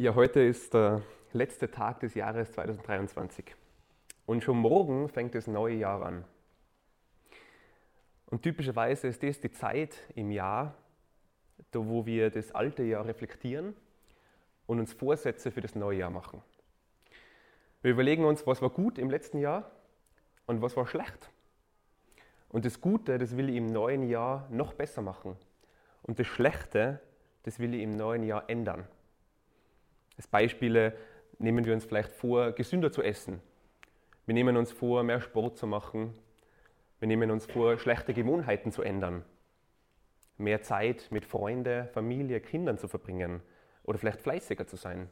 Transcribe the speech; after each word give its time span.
Ja, 0.00 0.14
heute 0.14 0.38
ist 0.38 0.74
der 0.74 1.02
letzte 1.32 1.68
Tag 1.68 1.98
des 1.98 2.14
Jahres 2.14 2.52
2023 2.52 3.56
und 4.26 4.44
schon 4.44 4.56
morgen 4.56 5.08
fängt 5.08 5.34
das 5.34 5.48
neue 5.48 5.74
Jahr 5.74 6.04
an. 6.04 6.24
Und 8.26 8.42
typischerweise 8.42 9.08
ist 9.08 9.24
das 9.24 9.40
die 9.40 9.50
Zeit 9.50 9.98
im 10.14 10.30
Jahr, 10.30 10.76
da 11.72 11.80
wo 11.80 12.06
wir 12.06 12.30
das 12.30 12.52
alte 12.52 12.84
Jahr 12.84 13.06
reflektieren 13.06 13.74
und 14.68 14.78
uns 14.78 14.92
Vorsätze 14.92 15.50
für 15.50 15.62
das 15.62 15.74
neue 15.74 15.98
Jahr 15.98 16.10
machen. 16.10 16.42
Wir 17.82 17.90
überlegen 17.90 18.24
uns, 18.24 18.46
was 18.46 18.62
war 18.62 18.70
gut 18.70 18.98
im 18.98 19.10
letzten 19.10 19.38
Jahr 19.38 19.68
und 20.46 20.62
was 20.62 20.76
war 20.76 20.86
schlecht. 20.86 21.28
Und 22.50 22.64
das 22.64 22.80
Gute, 22.80 23.18
das 23.18 23.36
will 23.36 23.48
ich 23.48 23.56
im 23.56 23.66
neuen 23.66 24.04
Jahr 24.04 24.46
noch 24.48 24.74
besser 24.74 25.02
machen. 25.02 25.34
Und 26.02 26.20
das 26.20 26.28
Schlechte, 26.28 27.00
das 27.42 27.58
will 27.58 27.74
ich 27.74 27.82
im 27.82 27.96
neuen 27.96 28.22
Jahr 28.22 28.48
ändern. 28.48 28.86
Als 30.18 30.26
Beispiele 30.26 30.94
nehmen 31.38 31.64
wir 31.64 31.72
uns 31.72 31.84
vielleicht 31.84 32.12
vor, 32.12 32.52
gesünder 32.52 32.92
zu 32.92 33.02
essen. 33.02 33.40
Wir 34.26 34.34
nehmen 34.34 34.56
uns 34.56 34.72
vor, 34.72 35.02
mehr 35.04 35.22
Sport 35.22 35.56
zu 35.56 35.66
machen. 35.66 36.12
Wir 36.98 37.08
nehmen 37.08 37.30
uns 37.30 37.46
vor, 37.46 37.78
schlechte 37.78 38.12
Gewohnheiten 38.12 38.72
zu 38.72 38.82
ändern. 38.82 39.24
Mehr 40.36 40.60
Zeit 40.62 41.06
mit 41.10 41.24
Freunden, 41.24 41.88
Familie, 41.88 42.40
Kindern 42.40 42.78
zu 42.78 42.88
verbringen 42.88 43.40
oder 43.84 43.98
vielleicht 43.98 44.20
fleißiger 44.20 44.66
zu 44.66 44.76
sein. 44.76 45.08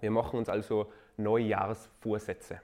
Wir 0.00 0.10
machen 0.10 0.38
uns 0.38 0.48
also 0.48 0.92
Neujahrsvorsätze. 1.16 2.60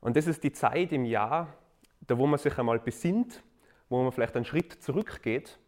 Und 0.00 0.16
das 0.16 0.28
ist 0.28 0.44
die 0.44 0.52
Zeit 0.52 0.92
im 0.92 1.04
Jahr, 1.04 1.52
da 2.00 2.16
wo 2.16 2.26
man 2.26 2.38
sich 2.38 2.56
einmal 2.56 2.78
besinnt, 2.78 3.42
wo 3.88 4.00
man 4.02 4.12
vielleicht 4.12 4.36
einen 4.36 4.44
Schritt 4.44 4.72
zurückgeht 4.82 5.58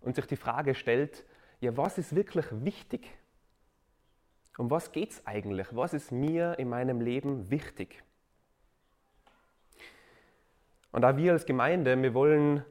und 0.00 0.16
sich 0.16 0.26
die 0.26 0.36
Frage 0.36 0.74
stellt, 0.74 1.24
ja, 1.60 1.76
was 1.76 1.98
ist 1.98 2.14
wirklich 2.14 2.46
wichtig? 2.50 3.08
Um 4.56 4.70
was 4.70 4.92
geht 4.92 5.10
es 5.10 5.26
eigentlich? 5.26 5.68
Was 5.74 5.94
ist 5.94 6.12
mir 6.12 6.58
in 6.58 6.68
meinem 6.68 7.00
Leben 7.00 7.50
wichtig? 7.50 8.02
Und 10.90 11.02
da 11.02 11.16
wir 11.16 11.32
als 11.32 11.46
Gemeinde, 11.46 12.00
wir 12.02 12.14
wollen 12.14 12.64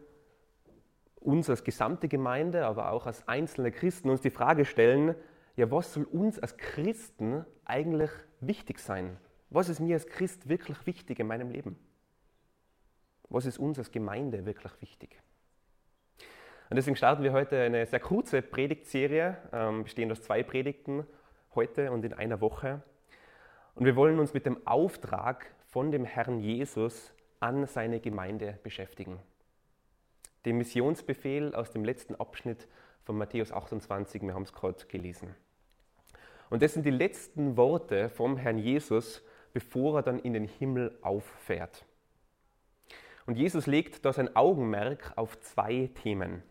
uns 1.15 1.49
als 1.49 1.63
gesamte 1.63 2.07
Gemeinde, 2.07 2.65
aber 2.65 2.91
auch 2.91 3.05
als 3.05 3.27
einzelne 3.27 3.71
Christen 3.71 4.09
uns 4.09 4.21
die 4.21 4.29
Frage 4.29 4.65
stellen, 4.65 5.15
ja, 5.55 5.69
was 5.71 5.93
soll 5.93 6.03
uns 6.03 6.39
als 6.39 6.57
Christen 6.57 7.45
eigentlich 7.65 8.11
wichtig 8.39 8.79
sein? 8.79 9.17
Was 9.49 9.69
ist 9.69 9.79
mir 9.79 9.95
als 9.95 10.07
Christ 10.07 10.49
wirklich 10.49 10.85
wichtig 10.85 11.19
in 11.19 11.27
meinem 11.27 11.49
Leben? 11.49 11.77
Was 13.29 13.45
ist 13.45 13.59
uns 13.59 13.77
als 13.77 13.91
Gemeinde 13.91 14.45
wirklich 14.45 14.73
wichtig? 14.81 15.21
Und 16.69 16.75
deswegen 16.75 16.97
starten 16.97 17.23
wir 17.23 17.31
heute 17.31 17.61
eine 17.61 17.85
sehr 17.85 18.01
kurze 18.01 18.41
Predigtserie, 18.41 19.37
ähm, 19.53 19.83
bestehend 19.83 20.11
aus 20.11 20.21
zwei 20.21 20.43
Predigten, 20.43 21.05
heute 21.55 21.91
und 21.91 22.03
in 22.03 22.13
einer 22.13 22.41
Woche. 22.41 22.81
Und 23.75 23.85
wir 23.85 23.95
wollen 23.95 24.19
uns 24.19 24.33
mit 24.33 24.45
dem 24.45 24.65
Auftrag 24.67 25.47
von 25.67 25.91
dem 25.91 26.03
Herrn 26.03 26.39
Jesus 26.39 27.13
an 27.39 27.67
seine 27.67 27.99
Gemeinde 27.99 28.59
beschäftigen. 28.63 29.19
Dem 30.45 30.57
Missionsbefehl 30.57 31.55
aus 31.55 31.71
dem 31.71 31.85
letzten 31.85 32.15
Abschnitt 32.15 32.67
von 33.03 33.17
Matthäus 33.17 33.51
28, 33.51 34.21
wir 34.23 34.33
haben 34.33 34.43
es 34.43 34.53
gerade 34.53 34.85
gelesen. 34.87 35.35
Und 36.49 36.61
das 36.61 36.73
sind 36.73 36.85
die 36.85 36.91
letzten 36.91 37.55
Worte 37.55 38.09
vom 38.09 38.37
Herrn 38.37 38.57
Jesus, 38.57 39.23
bevor 39.53 39.99
er 39.99 40.03
dann 40.03 40.19
in 40.19 40.33
den 40.33 40.45
Himmel 40.45 40.97
auffährt. 41.01 41.85
Und 43.25 43.37
Jesus 43.37 43.67
legt 43.67 44.05
da 44.05 44.11
sein 44.11 44.35
Augenmerk 44.35 45.13
auf 45.15 45.39
zwei 45.39 45.89
Themen. 46.01 46.43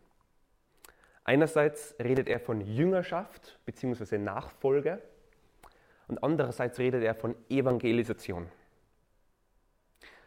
Einerseits 1.26 1.96
redet 1.98 2.28
er 2.28 2.38
von 2.38 2.60
Jüngerschaft 2.60 3.58
bzw. 3.64 4.16
Nachfolge 4.16 5.02
und 6.06 6.22
andererseits 6.22 6.78
redet 6.78 7.02
er 7.02 7.16
von 7.16 7.34
Evangelisation. 7.48 8.46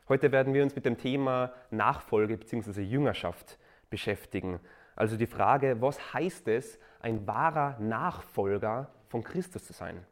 Heute 0.10 0.34
werden 0.34 0.54
wir 0.54 0.62
uns 0.62 0.76
mit 0.76 0.84
dem 0.84 0.98
Thema 0.98 1.54
Nachfolge 1.72 2.36
bzw. 2.36 2.82
Jüngerschaft 2.82 3.58
beschäftigen. 3.90 4.60
Also 4.98 5.16
die 5.16 5.26
Frage, 5.26 5.78
was 5.80 6.14
heißt 6.14 6.50
es, 6.50 6.78
ein 7.00 7.26
wahrer 7.26 7.80
Nachfolger 7.80 8.92
von 9.08 9.24
Christus 9.24 9.64
zu 9.64 9.72
sein? 9.72 10.06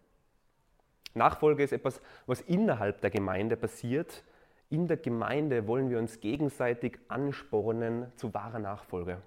Nachfolge 1.14 1.64
ist 1.64 1.74
etwas, 1.74 2.00
was 2.28 2.40
innerhalb 2.40 3.02
der 3.02 3.10
Gemeinde 3.10 3.58
passiert. 3.58 4.24
In 4.70 4.88
der 4.88 4.96
Gemeinde 4.96 5.68
wollen 5.68 5.90
wir 5.90 6.00
uns 6.00 6.22
gegenseitig 6.22 6.98
anspornen 7.10 8.10
zu 8.16 8.34
wahrer 8.34 8.60
Nachfolge. 8.60 9.22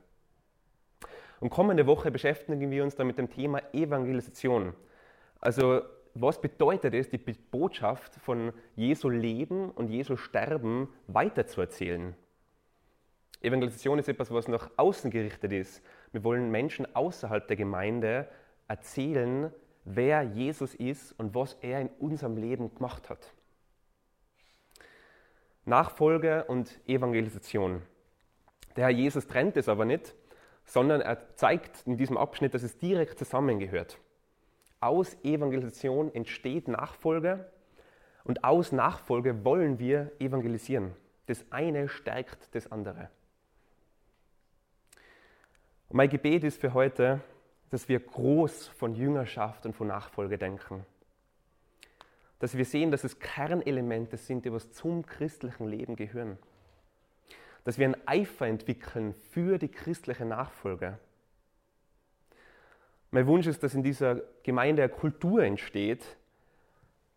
Und 1.40 1.50
kommende 1.50 1.86
Woche 1.86 2.10
beschäftigen 2.10 2.70
wir 2.70 2.84
uns 2.84 2.94
dann 2.94 3.06
mit 3.06 3.18
dem 3.18 3.30
Thema 3.30 3.62
Evangelisation. 3.72 4.74
Also 5.40 5.82
was 6.14 6.40
bedeutet 6.40 6.94
es, 6.94 7.08
die 7.08 7.18
Botschaft 7.18 8.14
von 8.16 8.52
Jesu 8.76 9.08
Leben 9.08 9.70
und 9.70 9.88
Jesu 9.88 10.16
Sterben 10.16 10.88
weiterzuerzählen? 11.06 12.14
Evangelisation 13.40 13.98
ist 13.98 14.08
etwas, 14.08 14.30
was 14.30 14.48
nach 14.48 14.70
außen 14.76 15.10
gerichtet 15.10 15.52
ist. 15.52 15.82
Wir 16.12 16.24
wollen 16.24 16.50
Menschen 16.50 16.94
außerhalb 16.94 17.46
der 17.48 17.56
Gemeinde 17.56 18.28
erzählen, 18.68 19.50
wer 19.84 20.22
Jesus 20.22 20.74
ist 20.74 21.18
und 21.18 21.34
was 21.34 21.56
er 21.62 21.80
in 21.80 21.88
unserem 21.98 22.36
Leben 22.36 22.74
gemacht 22.74 23.08
hat. 23.08 23.32
Nachfolge 25.64 26.44
und 26.44 26.80
Evangelisation. 26.86 27.82
Der 28.76 28.84
Herr 28.84 28.90
Jesus 28.90 29.26
trennt 29.26 29.56
es 29.56 29.68
aber 29.68 29.84
nicht, 29.84 30.14
sondern 30.64 31.00
er 31.00 31.34
zeigt 31.34 31.86
in 31.86 31.96
diesem 31.96 32.16
Abschnitt, 32.16 32.54
dass 32.54 32.62
es 32.62 32.78
direkt 32.78 33.18
zusammengehört. 33.18 33.98
Aus 34.80 35.16
Evangelisation 35.24 36.14
entsteht 36.14 36.68
Nachfolge 36.68 37.50
und 38.24 38.44
aus 38.44 38.72
Nachfolge 38.72 39.44
wollen 39.44 39.78
wir 39.78 40.12
evangelisieren. 40.18 40.92
Das 41.26 41.44
eine 41.50 41.88
stärkt 41.88 42.54
das 42.54 42.70
andere. 42.70 43.10
Und 45.88 45.96
mein 45.96 46.08
Gebet 46.08 46.44
ist 46.44 46.60
für 46.60 46.72
heute, 46.72 47.20
dass 47.70 47.88
wir 47.88 48.00
groß 48.00 48.68
von 48.68 48.94
Jüngerschaft 48.94 49.66
und 49.66 49.74
von 49.74 49.88
Nachfolge 49.88 50.38
denken. 50.38 50.86
Dass 52.38 52.56
wir 52.56 52.64
sehen, 52.64 52.90
dass 52.90 53.04
es 53.04 53.18
Kernelemente 53.18 54.16
sind, 54.16 54.44
die 54.44 54.52
was 54.52 54.72
zum 54.72 55.04
christlichen 55.04 55.68
Leben 55.68 55.96
gehören 55.96 56.38
dass 57.64 57.78
wir 57.78 57.86
einen 57.86 58.06
Eifer 58.06 58.46
entwickeln 58.46 59.14
für 59.30 59.58
die 59.58 59.68
christliche 59.68 60.24
Nachfolge. 60.24 60.98
Mein 63.10 63.26
Wunsch 63.26 63.46
ist, 63.46 63.62
dass 63.62 63.74
in 63.74 63.82
dieser 63.82 64.22
Gemeinde 64.42 64.82
eine 64.82 64.92
Kultur 64.92 65.42
entsteht, 65.42 66.16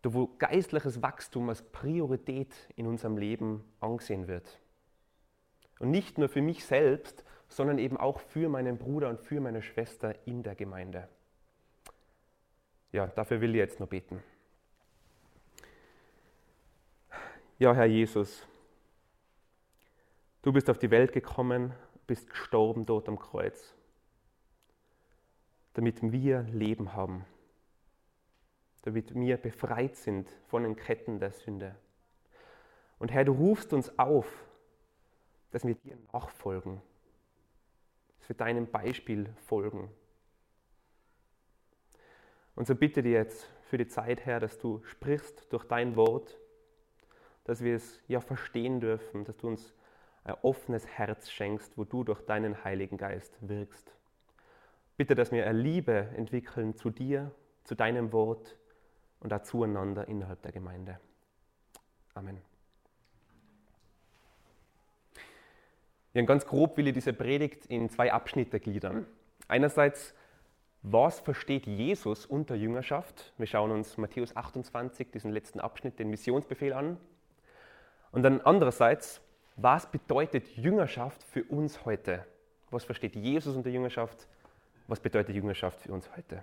wo 0.02 0.28
geistliches 0.38 1.00
Wachstum 1.02 1.48
als 1.48 1.62
Priorität 1.62 2.54
in 2.76 2.86
unserem 2.86 3.16
Leben 3.16 3.64
angesehen 3.80 4.28
wird. 4.28 4.60
Und 5.78 5.90
nicht 5.90 6.18
nur 6.18 6.28
für 6.28 6.42
mich 6.42 6.64
selbst, 6.64 7.24
sondern 7.48 7.78
eben 7.78 7.96
auch 7.96 8.20
für 8.20 8.48
meinen 8.48 8.76
Bruder 8.76 9.08
und 9.08 9.20
für 9.20 9.40
meine 9.40 9.62
Schwester 9.62 10.14
in 10.26 10.42
der 10.42 10.54
Gemeinde. 10.54 11.08
Ja, 12.92 13.06
dafür 13.06 13.40
will 13.40 13.50
ich 13.50 13.56
jetzt 13.56 13.80
noch 13.80 13.88
beten. 13.88 14.22
Ja, 17.58 17.74
Herr 17.74 17.86
Jesus, 17.86 18.46
Du 20.44 20.52
bist 20.52 20.68
auf 20.68 20.76
die 20.76 20.90
Welt 20.90 21.14
gekommen, 21.14 21.72
bist 22.06 22.28
gestorben 22.28 22.84
dort 22.84 23.08
am 23.08 23.18
Kreuz, 23.18 23.74
damit 25.72 26.12
wir 26.12 26.42
Leben 26.42 26.92
haben, 26.92 27.24
damit 28.82 29.14
wir 29.14 29.38
befreit 29.38 29.96
sind 29.96 30.28
von 30.48 30.64
den 30.64 30.76
Ketten 30.76 31.18
der 31.18 31.32
Sünde. 31.32 31.74
Und 32.98 33.10
Herr, 33.10 33.24
du 33.24 33.32
rufst 33.32 33.72
uns 33.72 33.98
auf, 33.98 34.44
dass 35.50 35.64
wir 35.64 35.76
dir 35.76 35.96
nachfolgen, 36.12 36.82
dass 38.18 38.28
wir 38.28 38.36
deinem 38.36 38.70
Beispiel 38.70 39.34
folgen. 39.46 39.90
Und 42.54 42.66
so 42.66 42.74
bitte 42.74 43.02
dir 43.02 43.12
jetzt 43.12 43.48
für 43.62 43.78
die 43.78 43.88
Zeit, 43.88 44.26
Herr, 44.26 44.40
dass 44.40 44.58
du 44.58 44.84
sprichst 44.84 45.50
durch 45.50 45.64
dein 45.64 45.96
Wort, 45.96 46.38
dass 47.44 47.64
wir 47.64 47.76
es 47.76 48.02
ja 48.08 48.20
verstehen 48.20 48.80
dürfen, 48.80 49.24
dass 49.24 49.38
du 49.38 49.48
uns 49.48 49.74
ein 50.24 50.34
offenes 50.42 50.86
Herz 50.86 51.30
schenkst, 51.30 51.76
wo 51.76 51.84
du 51.84 52.02
durch 52.02 52.22
deinen 52.22 52.64
Heiligen 52.64 52.96
Geist 52.96 53.36
wirkst. 53.40 53.94
Bitte, 54.96 55.14
dass 55.14 55.32
wir 55.32 55.46
eine 55.46 55.58
Liebe 55.58 56.08
entwickeln 56.16 56.76
zu 56.76 56.90
dir, 56.90 57.30
zu 57.64 57.74
deinem 57.74 58.12
Wort 58.12 58.56
und 59.20 59.32
auch 59.32 59.42
zueinander 59.42 60.08
innerhalb 60.08 60.42
der 60.42 60.52
Gemeinde. 60.52 60.98
Amen. 62.14 62.40
Ja, 66.12 66.22
ganz 66.22 66.46
grob 66.46 66.76
will 66.76 66.86
ich 66.86 66.94
diese 66.94 67.12
Predigt 67.12 67.66
in 67.66 67.90
zwei 67.90 68.12
Abschnitte 68.12 68.60
gliedern. 68.60 69.04
Einerseits, 69.48 70.14
was 70.82 71.18
versteht 71.18 71.66
Jesus 71.66 72.24
unter 72.24 72.54
Jüngerschaft? 72.54 73.32
Wir 73.36 73.48
schauen 73.48 73.72
uns 73.72 73.96
Matthäus 73.98 74.36
28, 74.36 75.10
diesen 75.10 75.32
letzten 75.32 75.58
Abschnitt, 75.58 75.98
den 75.98 76.10
Missionsbefehl 76.10 76.72
an. 76.72 76.98
Und 78.12 78.22
dann 78.22 78.40
andererseits, 78.42 79.20
was 79.56 79.90
bedeutet 79.90 80.48
Jüngerschaft 80.56 81.22
für 81.22 81.44
uns 81.44 81.84
heute? 81.84 82.24
Was 82.70 82.84
versteht 82.84 83.14
Jesus 83.14 83.54
unter 83.54 83.70
Jüngerschaft? 83.70 84.26
Was 84.88 85.00
bedeutet 85.00 85.34
Jüngerschaft 85.34 85.80
für 85.80 85.92
uns 85.92 86.10
heute? 86.16 86.42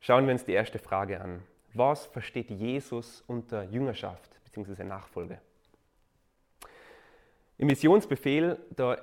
Schauen 0.00 0.26
wir 0.26 0.32
uns 0.32 0.44
die 0.44 0.52
erste 0.52 0.78
Frage 0.78 1.20
an. 1.20 1.42
Was 1.74 2.06
versteht 2.06 2.50
Jesus 2.50 3.22
unter 3.26 3.62
Jüngerschaft 3.62 4.30
bzw. 4.44 4.84
Nachfolge? 4.84 5.40
Im 7.58 7.68
Missionsbefehl, 7.68 8.58
da 8.74 8.98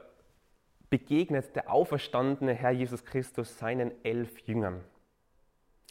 begegnet 0.89 1.56
der 1.56 1.71
auferstandene 1.71 2.53
Herr 2.53 2.71
Jesus 2.71 3.06
Christus 3.06 3.57
seinen 3.57 3.94
elf 4.03 4.39
Jüngern. 4.39 4.83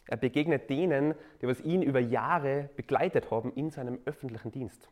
Er 0.07 0.17
begegnet 0.17 0.69
denen, 0.69 1.15
die 1.41 1.47
was 1.47 1.61
ihn 1.61 1.81
über 1.81 1.99
Jahre 1.99 2.69
begleitet 2.75 3.31
haben 3.31 3.53
in 3.53 3.71
seinem 3.71 3.99
öffentlichen 4.05 4.51
Dienst. 4.51 4.89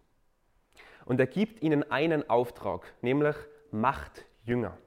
Und 1.08 1.22
er 1.22 1.28
gibt 1.28 1.64
ihnen 1.64 1.90
einen 1.90 2.30
Auftrag, 2.30 2.94
nämlich 3.02 3.36
macht 3.72 4.26
Jünger. 4.44 4.78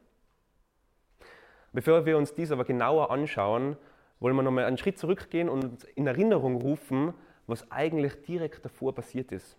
Bevor 1.73 2.05
wir 2.05 2.19
uns 2.19 2.35
dies 2.35 2.53
aber 2.53 2.65
genauer 2.65 3.11
anschauen, 3.11 3.77
wollen 4.19 4.37
wir 4.37 4.43
nochmal 4.43 4.67
einen 4.67 4.77
Schritt 4.77 4.99
zurückgehen 4.99 5.49
und 5.49 5.85
in 5.95 6.07
Erinnerung 6.07 6.61
rufen, 6.61 7.15
was 7.47 7.71
eigentlich 7.71 8.21
direkt 8.21 8.65
davor 8.67 8.95
passiert 8.95 9.33
ist. 9.33 9.57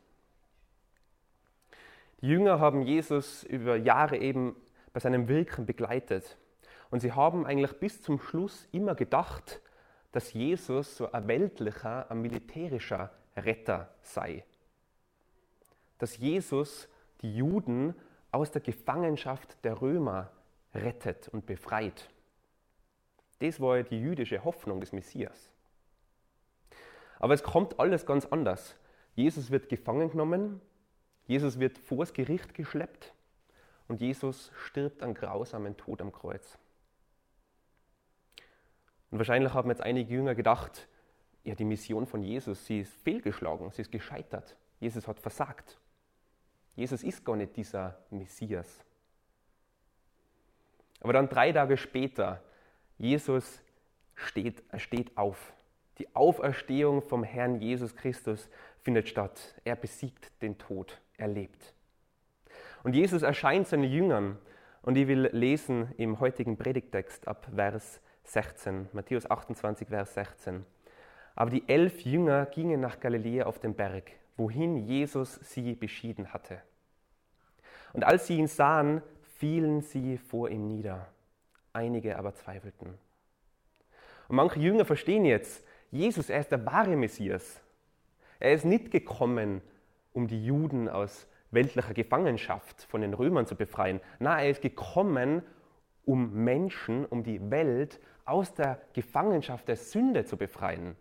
Die 2.22 2.28
Jünger 2.28 2.60
haben 2.60 2.84
Jesus 2.84 3.44
über 3.44 3.76
Jahre 3.76 4.18
eben 4.18 4.56
bei 4.94 5.00
seinem 5.00 5.28
Wirken 5.28 5.66
begleitet. 5.66 6.38
Und 6.92 7.00
sie 7.00 7.14
haben 7.14 7.44
eigentlich 7.48 7.74
bis 7.80 8.04
zum 8.04 8.20
Schluss 8.20 8.68
immer 8.72 8.94
gedacht, 8.94 9.62
dass 10.12 10.34
Jesus 10.34 10.98
so 10.98 11.12
ein 11.12 11.28
weltlicher, 11.28 12.12
ein 12.12 12.22
militärischer 12.22 13.12
Retter 13.36 13.96
sei. 14.04 14.44
Dass 16.02 16.18
Jesus 16.18 16.90
die 17.22 17.36
Juden 17.36 17.94
aus 18.32 18.50
der 18.50 18.62
Gefangenschaft 18.62 19.64
der 19.64 19.80
Römer 19.82 20.32
rettet 20.74 21.28
und 21.28 21.46
befreit. 21.46 22.10
Das 23.38 23.60
war 23.60 23.78
ja 23.78 23.84
die 23.84 24.00
jüdische 24.00 24.44
Hoffnung 24.44 24.80
des 24.80 24.94
Messias. 24.94 25.52
Aber 27.20 27.36
es 27.36 27.44
kommt 27.44 27.80
alles 27.80 28.08
ganz 28.08 28.26
anders. 28.26 28.76
Jesus 29.14 29.52
wird 29.52 29.70
gefangen 29.70 30.10
genommen, 30.10 30.60
Jesus 31.28 31.60
wird 31.60 31.78
vors 31.78 32.14
Gericht 32.14 32.56
geschleppt 32.56 33.14
und 33.88 34.02
Jesus 34.02 34.52
stirbt 34.56 35.04
einen 35.04 35.14
grausamen 35.14 35.78
Tod 35.78 36.02
am 36.02 36.12
Kreuz. 36.12 36.58
Und 39.12 39.20
wahrscheinlich 39.20 39.54
haben 39.54 39.70
jetzt 39.70 39.84
einige 39.84 40.12
Jünger 40.12 40.34
gedacht, 40.34 40.88
ja, 41.44 41.54
die 41.54 41.66
Mission 41.66 42.08
von 42.08 42.24
Jesus, 42.24 42.66
sie 42.66 42.80
ist 42.80 42.94
fehlgeschlagen, 43.04 43.70
sie 43.70 43.84
ist 43.84 43.92
gescheitert. 43.92 44.58
Jesus 44.80 45.08
hat 45.08 45.20
versagt. 45.20 45.81
Jesus 46.82 47.04
ist 47.04 47.24
gar 47.24 47.36
nicht 47.36 47.56
dieser 47.56 47.96
Messias. 48.10 48.84
Aber 51.00 51.14
dann 51.14 51.30
drei 51.30 51.52
Tage 51.52 51.78
später, 51.78 52.42
Jesus 52.98 53.62
steht, 54.16 54.64
er 54.70 54.80
steht 54.80 55.16
auf. 55.16 55.54
Die 56.00 56.16
Auferstehung 56.16 57.04
vom 57.04 57.24
Herrn 57.24 57.62
Jesus 57.62 57.96
Christus 57.96 58.50
findet 58.82 59.08
statt. 59.08 59.54
Er 59.64 59.76
besiegt 59.76 60.32
den 60.42 60.58
Tod, 60.58 61.00
er 61.18 61.28
lebt. 61.28 61.76
Und 62.82 62.96
Jesus 62.96 63.22
erscheint 63.22 63.68
seinen 63.68 63.84
Jüngern. 63.84 64.40
Und 64.82 64.98
ich 64.98 65.08
will 65.08 65.30
lesen 65.34 65.94
im 65.98 66.20
heutigen 66.20 66.58
Predigtext 66.58 67.28
ab 67.28 67.48
Vers 67.54 68.02
16, 68.24 68.90
Matthäus 68.92 69.30
28, 69.30 69.88
Vers 69.88 70.16
16. 70.16 70.66
Aber 71.36 71.52
die 71.52 71.70
elf 71.70 72.02
Jünger 72.02 72.48
gingen 72.48 72.82
nach 72.82 73.00
Galiläa 73.00 73.46
auf 73.46 73.60
den 73.60 73.76
Berg, 73.76 74.10
wohin 74.36 74.78
Jesus 74.78 75.36
sie 75.36 75.76
beschieden 75.76 76.34
hatte. 76.34 76.64
Und 77.94 78.04
als 78.04 78.28
sie 78.28 78.38
ihn 78.38 78.48
sahen, 78.48 79.02
fielen 79.38 79.82
sie 79.82 80.18
vor 80.18 80.50
ihm 80.50 80.68
nieder. 80.68 81.08
Einige 81.74 82.18
aber 82.18 82.34
zweifelten. 82.34 82.98
Und 84.28 84.36
manche 84.36 84.60
Jünger 84.60 84.86
verstehen 84.86 85.26
jetzt, 85.26 85.64
Jesus, 85.92 86.30
er 86.30 86.40
ist 86.40 86.52
der 86.52 86.66
wahre 86.66 86.96
Messias. 86.96 87.62
Er 88.40 88.54
ist 88.54 88.66
nicht 88.66 88.92
gekommen, 88.92 89.62
um 90.14 90.28
die 90.28 90.46
Juden 90.46 90.88
aus 90.88 91.28
weltlicher 91.52 91.94
Gefangenschaft 91.94 92.84
von 92.84 93.02
den 93.02 93.14
Römern 93.14 93.46
zu 93.46 93.56
befreien. 93.56 94.00
Nein, 94.20 94.46
er 94.46 94.50
ist 94.50 94.62
gekommen, 94.62 95.44
um 96.06 96.34
Menschen, 96.34 97.06
um 97.06 97.24
die 97.24 97.52
Welt 97.52 98.00
aus 98.26 98.54
der 98.54 98.82
Gefangenschaft 98.94 99.68
der 99.68 99.76
Sünde 99.76 100.26
zu 100.26 100.38
befreien. 100.38 100.96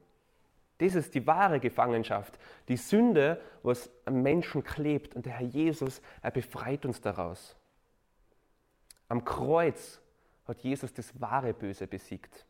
Das 0.80 0.94
ist 0.94 1.14
die 1.14 1.26
wahre 1.26 1.60
Gefangenschaft. 1.60 2.38
Die 2.68 2.78
Sünde, 2.78 3.38
was 3.62 3.90
am 4.06 4.22
Menschen 4.22 4.64
klebt. 4.64 5.14
Und 5.14 5.26
der 5.26 5.34
Herr 5.34 5.46
Jesus, 5.46 6.00
er 6.22 6.30
befreit 6.30 6.86
uns 6.86 7.02
daraus. 7.02 7.54
Am 9.06 9.22
Kreuz 9.22 10.00
hat 10.46 10.60
Jesus 10.60 10.94
das 10.94 11.20
wahre 11.20 11.52
Böse 11.52 11.86
besiegt. 11.86 12.46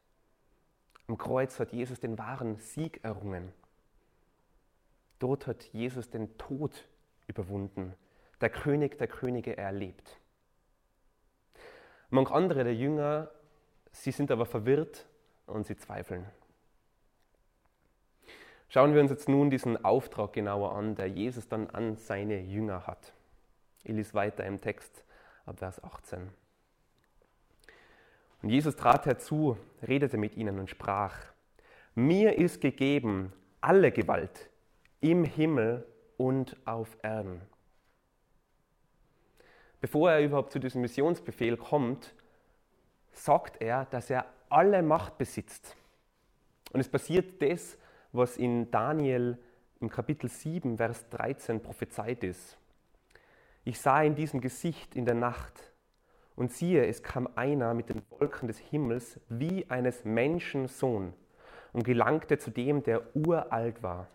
Am 1.09 1.19
Kreuz 1.19 1.59
hat 1.59 1.73
Jesus 1.73 1.99
den 1.99 2.19
wahren 2.19 2.57
Sieg 2.59 3.03
errungen. 3.03 3.53
Dort 5.19 5.49
hat 5.49 5.65
Jesus 5.73 6.09
den 6.09 6.39
Tod 6.39 6.87
überwunden. 7.27 7.95
Der 8.41 8.51
König 8.51 8.97
der 8.97 9.09
Könige 9.09 9.57
erlebt. 9.57 10.21
Manch 12.11 12.31
andere 12.31 12.63
der 12.63 12.77
Jünger, 12.77 13.29
sie 13.91 14.13
sind 14.13 14.31
aber 14.31 14.47
verwirrt 14.47 15.09
und 15.47 15.67
sie 15.67 15.77
zweifeln. 15.77 16.27
Schauen 18.73 18.95
wir 18.95 19.01
uns 19.01 19.11
jetzt 19.11 19.29
nun 19.29 19.51
diesen 19.51 19.85
Auftrag 19.85 20.33
genauer 20.33 20.77
an, 20.77 20.95
der 20.95 21.09
Jesus 21.09 21.49
dann 21.49 21.69
an 21.71 21.97
seine 21.97 22.39
Jünger 22.39 22.87
hat. 22.87 23.13
Ich 23.83 23.91
lese 23.91 24.15
weiter 24.15 24.45
im 24.45 24.61
Text 24.61 25.05
ab 25.45 25.59
Vers 25.59 25.83
18. 25.83 26.29
Und 28.43 28.49
Jesus 28.49 28.77
trat 28.77 29.07
herzu, 29.07 29.57
redete 29.83 30.19
mit 30.19 30.37
ihnen 30.37 30.61
und 30.61 30.71
sprach, 30.71 31.19
mir 31.97 32.39
ist 32.39 32.61
gegeben 32.61 33.33
alle 33.61 33.91
Gewalt 33.91 34.49
im 35.01 35.25
Himmel 35.25 35.85
und 36.17 36.57
auf 36.65 36.97
Erden. 37.03 37.43
Bevor 39.81 40.13
er 40.13 40.23
überhaupt 40.23 40.53
zu 40.53 40.61
diesem 40.61 40.83
Missionsbefehl 40.83 41.57
kommt, 41.57 42.15
sagt 43.11 43.61
er, 43.61 43.87
dass 43.87 44.11
er 44.11 44.27
alle 44.49 44.81
Macht 44.83 45.19
besitzt. 45.19 45.75
Und 46.73 46.79
es 46.79 46.89
passiert 46.89 47.43
das, 47.43 47.77
was 48.13 48.37
in 48.37 48.71
Daniel 48.71 49.39
im 49.81 49.89
Kapitel 49.89 50.29
7, 50.29 50.77
Vers 50.77 51.09
13 51.11 51.61
prophezeit 51.63 52.25
ist. 52.25 52.59
Ich 53.65 53.81
sah 53.81 54.03
in 54.03 54.15
diesem 54.15 54.41
Gesicht 54.41 54.97
in 54.97 55.05
der 55.05 55.15
Nacht, 55.15 55.71
und 56.37 56.51
siehe, 56.51 56.87
es 56.87 57.03
kam 57.03 57.29
einer 57.35 57.75
mit 57.75 57.91
den 57.91 58.01
Wolken 58.09 58.49
des 58.49 58.57
Himmels 58.57 59.21
wie 59.29 59.69
eines 59.69 60.07
Menschen 60.07 60.69
Sohn 60.69 61.13
und 61.75 61.85
gelangte 61.85 62.39
zu 62.39 62.51
dem, 62.51 62.83
der 62.83 63.15
uralt 63.15 63.83
war, 63.83 64.09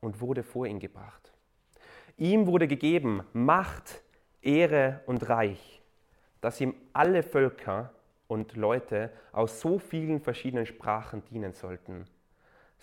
und 0.00 0.20
wurde 0.20 0.42
vor 0.42 0.66
ihn 0.66 0.78
gebracht. 0.78 1.32
Ihm 2.18 2.46
wurde 2.46 2.68
gegeben 2.68 3.22
Macht, 3.32 4.02
Ehre 4.42 5.00
und 5.06 5.26
Reich, 5.30 5.82
dass 6.42 6.60
ihm 6.60 6.74
alle 6.92 7.22
Völker 7.22 7.94
und 8.26 8.56
Leute 8.56 9.10
aus 9.32 9.60
so 9.60 9.78
vielen 9.78 10.20
verschiedenen 10.20 10.66
Sprachen 10.66 11.24
dienen 11.24 11.54
sollten. 11.54 12.04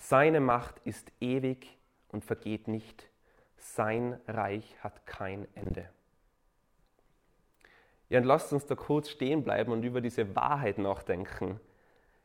Seine 0.03 0.39
Macht 0.39 0.79
ist 0.83 1.11
ewig 1.21 1.77
und 2.07 2.25
vergeht 2.25 2.67
nicht. 2.67 3.07
Sein 3.55 4.19
Reich 4.27 4.75
hat 4.83 5.05
kein 5.05 5.47
Ende. 5.53 5.87
Ja, 8.09 8.19
und 8.19 8.25
lasst 8.25 8.51
uns 8.51 8.65
da 8.65 8.73
kurz 8.73 9.11
stehen 9.11 9.43
bleiben 9.43 9.71
und 9.71 9.83
über 9.83 10.01
diese 10.01 10.35
Wahrheit 10.35 10.79
nachdenken. 10.79 11.59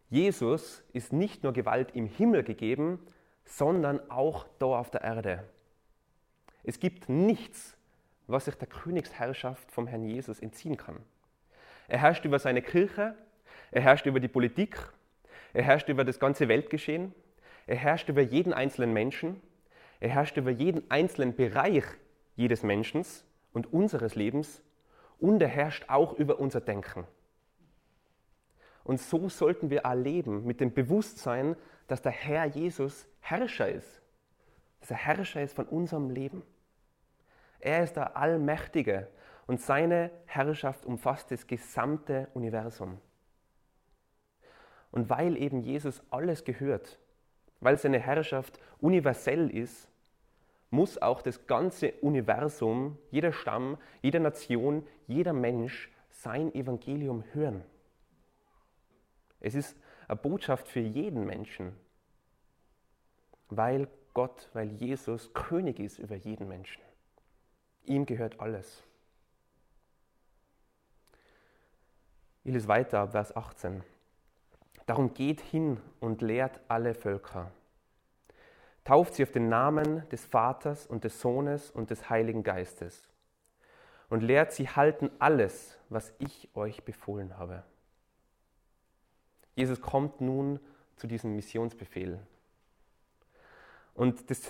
Jesus 0.08 0.82
ist 0.94 1.12
nicht 1.12 1.42
nur 1.42 1.52
Gewalt 1.52 1.94
im 1.94 2.06
Himmel 2.06 2.44
gegeben, 2.44 2.98
sondern 3.44 4.10
auch 4.10 4.46
da 4.58 4.66
auf 4.78 4.90
der 4.90 5.02
Erde. 5.02 5.44
Es 6.64 6.80
gibt 6.80 7.10
nichts, 7.10 7.76
was 8.26 8.46
sich 8.46 8.54
der 8.54 8.68
Königsherrschaft 8.68 9.70
vom 9.70 9.86
Herrn 9.86 10.02
Jesus 10.02 10.40
entziehen 10.40 10.78
kann. 10.78 10.96
Er 11.88 11.98
herrscht 11.98 12.24
über 12.24 12.38
seine 12.38 12.62
Kirche, 12.62 13.14
er 13.70 13.82
herrscht 13.82 14.06
über 14.06 14.18
die 14.18 14.28
Politik, 14.28 14.78
er 15.52 15.62
herrscht 15.62 15.90
über 15.90 16.04
das 16.06 16.18
ganze 16.18 16.48
Weltgeschehen, 16.48 17.14
er 17.66 17.76
herrscht 17.76 18.08
über 18.08 18.22
jeden 18.22 18.52
einzelnen 18.52 18.92
Menschen, 18.92 19.40
er 20.00 20.10
herrscht 20.10 20.36
über 20.36 20.50
jeden 20.50 20.90
einzelnen 20.90 21.34
Bereich 21.34 21.84
jedes 22.36 22.62
Menschen 22.62 23.04
und 23.52 23.72
unseres 23.72 24.14
Lebens 24.14 24.62
und 25.18 25.40
er 25.42 25.48
herrscht 25.48 25.88
auch 25.88 26.12
über 26.12 26.38
unser 26.38 26.60
Denken. 26.60 27.06
Und 28.84 29.00
so 29.00 29.28
sollten 29.28 29.70
wir 29.70 29.80
erleben 29.80 30.44
mit 30.46 30.60
dem 30.60 30.72
Bewusstsein, 30.72 31.56
dass 31.88 32.02
der 32.02 32.12
Herr 32.12 32.44
Jesus 32.44 33.08
Herrscher 33.20 33.68
ist, 33.68 34.00
dass 34.80 34.92
er 34.92 34.96
Herrscher 34.98 35.42
ist 35.42 35.56
von 35.56 35.66
unserem 35.66 36.10
Leben. 36.10 36.42
Er 37.58 37.82
ist 37.82 37.96
der 37.96 38.16
Allmächtige 38.16 39.08
und 39.48 39.60
seine 39.60 40.10
Herrschaft 40.26 40.86
umfasst 40.86 41.32
das 41.32 41.46
gesamte 41.48 42.28
Universum. 42.34 43.00
Und 44.92 45.10
weil 45.10 45.36
eben 45.36 45.62
Jesus 45.62 46.00
alles 46.10 46.44
gehört, 46.44 47.00
weil 47.60 47.78
seine 47.78 47.98
Herrschaft 47.98 48.60
universell 48.80 49.50
ist, 49.50 49.88
muss 50.70 51.00
auch 51.00 51.22
das 51.22 51.46
ganze 51.46 51.92
Universum, 52.00 52.98
jeder 53.10 53.32
Stamm, 53.32 53.78
jede 54.02 54.20
Nation, 54.20 54.86
jeder 55.06 55.32
Mensch 55.32 55.90
sein 56.10 56.54
Evangelium 56.54 57.24
hören. 57.32 57.62
Es 59.40 59.54
ist 59.54 59.76
eine 60.08 60.16
Botschaft 60.16 60.68
für 60.68 60.80
jeden 60.80 61.24
Menschen. 61.24 61.72
weil 63.48 63.88
Gott, 64.14 64.48
weil 64.54 64.72
Jesus 64.72 65.32
König 65.34 65.78
ist 65.78 65.98
über 65.98 66.16
jeden 66.16 66.48
Menschen. 66.48 66.82
Ihm 67.84 68.06
gehört 68.06 68.40
alles. 68.40 68.82
Ich 72.44 72.52
lese 72.52 72.68
weiter 72.68 73.00
ab 73.00 73.12
Vers 73.12 73.36
18. 73.36 73.84
Darum 74.86 75.14
geht 75.14 75.40
hin 75.40 75.80
und 76.00 76.22
lehrt 76.22 76.60
alle 76.68 76.94
Völker. 76.94 77.50
Tauft 78.84 79.14
sie 79.14 79.24
auf 79.24 79.32
den 79.32 79.48
Namen 79.48 80.08
des 80.10 80.24
Vaters 80.24 80.86
und 80.86 81.02
des 81.02 81.20
Sohnes 81.20 81.72
und 81.72 81.90
des 81.90 82.08
Heiligen 82.08 82.44
Geistes. 82.44 83.08
Und 84.08 84.22
lehrt 84.22 84.52
sie 84.52 84.68
halten 84.68 85.10
alles, 85.18 85.76
was 85.88 86.14
ich 86.20 86.48
euch 86.54 86.84
befohlen 86.84 87.36
habe. 87.36 87.64
Jesus 89.56 89.80
kommt 89.80 90.20
nun 90.20 90.60
zu 90.94 91.08
diesem 91.08 91.34
Missionsbefehl. 91.34 92.20
Und 93.94 94.30
das, 94.30 94.42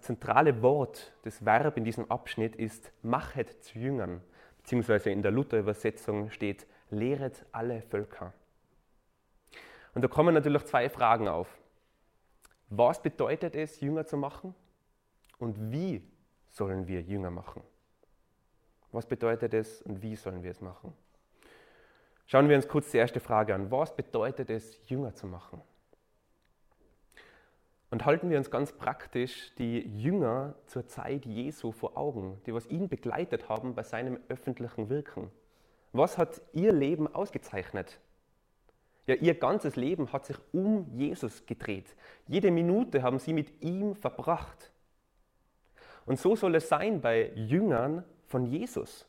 zentrale 0.00 0.60
Wort, 0.62 1.12
das 1.22 1.44
Verb 1.44 1.78
in 1.78 1.84
diesem 1.84 2.10
Abschnitt 2.10 2.56
ist 2.56 2.92
machet 3.02 3.62
zu 3.62 3.78
Jüngern, 3.78 4.20
beziehungsweise 4.58 5.10
in 5.10 5.22
der 5.22 5.30
Luther-Übersetzung 5.30 6.30
steht 6.30 6.66
lehret 6.90 7.46
alle 7.52 7.82
Völker. 7.82 8.34
Und 9.94 10.02
da 10.02 10.08
kommen 10.08 10.34
natürlich 10.34 10.64
zwei 10.64 10.88
Fragen 10.88 11.28
auf. 11.28 11.58
Was 12.68 13.02
bedeutet 13.02 13.56
es, 13.56 13.80
Jünger 13.80 14.06
zu 14.06 14.16
machen? 14.16 14.54
Und 15.38 15.72
wie 15.72 16.02
sollen 16.48 16.86
wir 16.86 17.00
Jünger 17.02 17.30
machen? 17.30 17.62
Was 18.92 19.06
bedeutet 19.06 19.54
es 19.54 19.82
und 19.82 20.02
wie 20.02 20.16
sollen 20.16 20.42
wir 20.42 20.50
es 20.50 20.60
machen? 20.60 20.92
Schauen 22.26 22.48
wir 22.48 22.56
uns 22.56 22.68
kurz 22.68 22.90
die 22.92 22.98
erste 22.98 23.18
Frage 23.18 23.54
an. 23.54 23.70
Was 23.70 23.94
bedeutet 23.94 24.50
es, 24.50 24.78
Jünger 24.88 25.14
zu 25.14 25.26
machen? 25.26 25.60
Und 27.90 28.04
halten 28.04 28.30
wir 28.30 28.38
uns 28.38 28.52
ganz 28.52 28.72
praktisch 28.72 29.52
die 29.56 29.80
Jünger 29.80 30.54
zur 30.66 30.86
Zeit 30.86 31.26
Jesu 31.26 31.72
vor 31.72 31.96
Augen, 31.96 32.40
die 32.46 32.54
was 32.54 32.68
ihn 32.68 32.88
begleitet 32.88 33.48
haben 33.48 33.74
bei 33.74 33.82
seinem 33.82 34.20
öffentlichen 34.28 34.88
Wirken. 34.88 35.30
Was 35.92 36.18
hat 36.18 36.40
ihr 36.52 36.72
Leben 36.72 37.12
ausgezeichnet? 37.12 37.98
Ja, 39.06 39.14
ihr 39.14 39.34
ganzes 39.34 39.76
Leben 39.76 40.12
hat 40.12 40.26
sich 40.26 40.36
um 40.52 40.86
Jesus 40.96 41.44
gedreht. 41.46 41.96
Jede 42.28 42.50
Minute 42.50 43.02
haben 43.02 43.18
sie 43.18 43.32
mit 43.32 43.62
ihm 43.62 43.94
verbracht. 43.94 44.72
Und 46.06 46.18
so 46.18 46.36
soll 46.36 46.54
es 46.54 46.68
sein 46.68 47.00
bei 47.00 47.32
Jüngern 47.34 48.04
von 48.26 48.46
Jesus. 48.46 49.06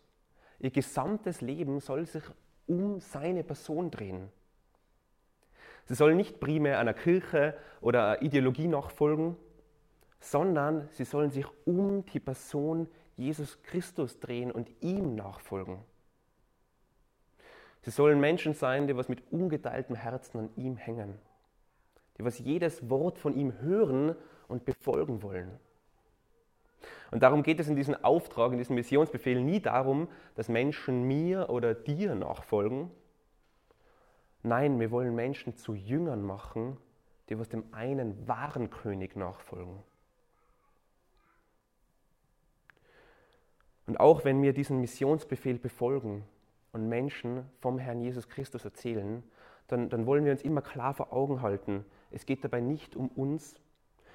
Ihr 0.60 0.72
gesamtes 0.72 1.42
Leben 1.42 1.80
soll 1.80 2.06
sich 2.06 2.24
um 2.68 3.00
seine 3.00 3.44
Person 3.44 3.92
drehen. 3.92 4.30
Sie 5.86 5.96
sollen 5.96 6.18
nicht 6.18 6.40
primär 6.40 6.80
einer 6.80 6.94
Kirche 6.94 7.58
oder 7.82 8.06
einer 8.06 8.22
Ideologie 8.22 8.68
nachfolgen, 8.68 9.36
sondern 10.20 10.88
sie 10.92 11.04
sollen 11.04 11.32
sich 11.32 11.46
um 11.66 12.06
die 12.06 12.20
Person 12.20 12.88
Jesus 13.18 13.62
Christus 13.64 14.20
drehen 14.20 14.52
und 14.52 14.70
ihm 14.82 15.16
nachfolgen. 15.16 15.80
Sie 17.84 17.92
sollen 17.92 18.20
Menschen 18.20 18.54
sein, 18.54 18.88
die 18.88 18.96
was 18.96 19.10
mit 19.10 19.24
ungeteiltem 19.32 19.96
Herzen 19.96 20.40
an 20.40 20.50
ihm 20.56 20.78
hängen, 20.78 21.18
die 22.18 22.24
was 22.24 22.38
jedes 22.40 22.90
Wort 22.90 23.18
von 23.18 23.36
ihm 23.36 23.60
hören 23.60 24.16
und 24.48 24.66
befolgen 24.66 25.24
wollen. 25.24 25.60
Und 27.12 27.24
darum 27.24 27.44
geht 27.44 27.60
es 27.60 27.68
in 27.68 27.76
diesem 27.76 27.96
Auftrag, 28.04 28.52
in 28.52 28.58
diesem 28.58 28.76
Missionsbefehl 28.76 29.42
nie 29.42 29.60
darum, 29.60 30.08
dass 30.36 30.48
Menschen 30.48 31.04
mir 31.08 31.50
oder 31.50 31.74
dir 31.74 32.16
nachfolgen. 32.16 32.90
Nein, 34.44 34.80
wir 34.80 34.92
wollen 34.92 35.14
Menschen 35.14 35.58
zu 35.58 35.74
Jüngern 35.74 36.24
machen, 36.24 36.78
die 37.30 37.38
was 37.38 37.50
dem 37.50 37.66
einen 37.74 38.28
wahren 38.28 38.70
König 38.70 39.16
nachfolgen. 39.16 39.80
Und 43.88 44.00
auch 44.00 44.24
wenn 44.24 44.42
wir 44.42 44.54
diesen 44.54 44.80
Missionsbefehl 44.80 45.60
befolgen, 45.60 46.24
und 46.74 46.88
Menschen 46.88 47.44
vom 47.60 47.80
Herrn 47.80 48.02
Jesus 48.02 48.30
Christus 48.30 48.64
erzählen, 48.64 49.24
dann, 49.68 49.90
dann 49.90 50.06
wollen 50.06 50.26
wir 50.26 50.32
uns 50.32 50.42
immer 50.42 50.62
klar 50.62 50.94
vor 50.94 51.14
Augen 51.14 51.42
halten, 51.42 51.86
es 52.12 52.26
geht 52.26 52.44
dabei 52.44 52.62
nicht 52.62 52.96
um 52.96 53.08
uns, 53.10 53.56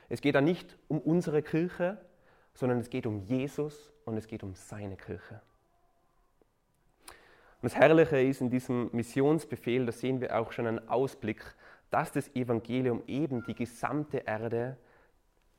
es 0.08 0.20
geht 0.20 0.34
da 0.34 0.40
nicht 0.40 0.78
um 0.88 1.00
unsere 1.00 1.42
Kirche, 1.42 1.98
sondern 2.54 2.78
es 2.78 2.90
geht 2.90 3.06
um 3.06 3.20
Jesus 3.20 3.92
und 4.04 4.16
es 4.16 4.26
geht 4.26 4.42
um 4.42 4.54
seine 4.54 4.96
Kirche. 4.96 5.40
Und 7.62 7.72
das 7.72 7.76
Herrliche 7.76 8.20
ist 8.20 8.40
in 8.40 8.50
diesem 8.50 8.90
Missionsbefehl, 8.92 9.86
da 9.86 9.92
sehen 9.92 10.20
wir 10.20 10.38
auch 10.38 10.52
schon 10.52 10.66
einen 10.66 10.88
Ausblick, 10.88 11.42
dass 11.90 12.12
das 12.12 12.34
Evangelium 12.34 13.02
eben 13.06 13.44
die 13.44 13.54
gesamte 13.54 14.18
Erde, 14.18 14.76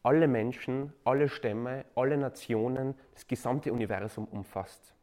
alle 0.03 0.27
Menschen, 0.27 0.93
alle 1.03 1.27
Stämme, 1.27 1.85
alle 1.95 2.17
Nationen, 2.17 2.95
das 3.13 3.27
gesamte 3.27 3.73
Universum 3.73 4.25
umfasst. 4.25 4.93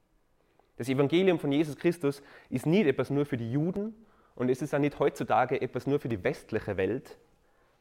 Das 0.76 0.88
Evangelium 0.88 1.38
von 1.38 1.52
Jesus 1.52 1.76
Christus 1.76 2.22
ist 2.50 2.66
nicht 2.66 2.86
etwas 2.86 3.10
nur 3.10 3.26
für 3.26 3.36
die 3.36 3.52
Juden 3.52 3.94
und 4.34 4.48
es 4.48 4.62
ist 4.62 4.74
auch 4.74 4.80
nicht 4.80 4.98
heutzutage 4.98 5.60
etwas 5.60 5.86
nur 5.86 6.00
für 6.00 6.08
die 6.08 6.22
westliche 6.24 6.76
Welt, 6.76 7.18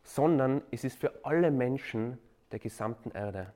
sondern 0.04 0.62
es 0.72 0.84
ist 0.84 1.00
für 1.00 1.26
alle 1.26 1.50
Menschen 1.50 2.18
der 2.52 2.60
gesamten 2.60 3.12
Erde. 3.12 3.54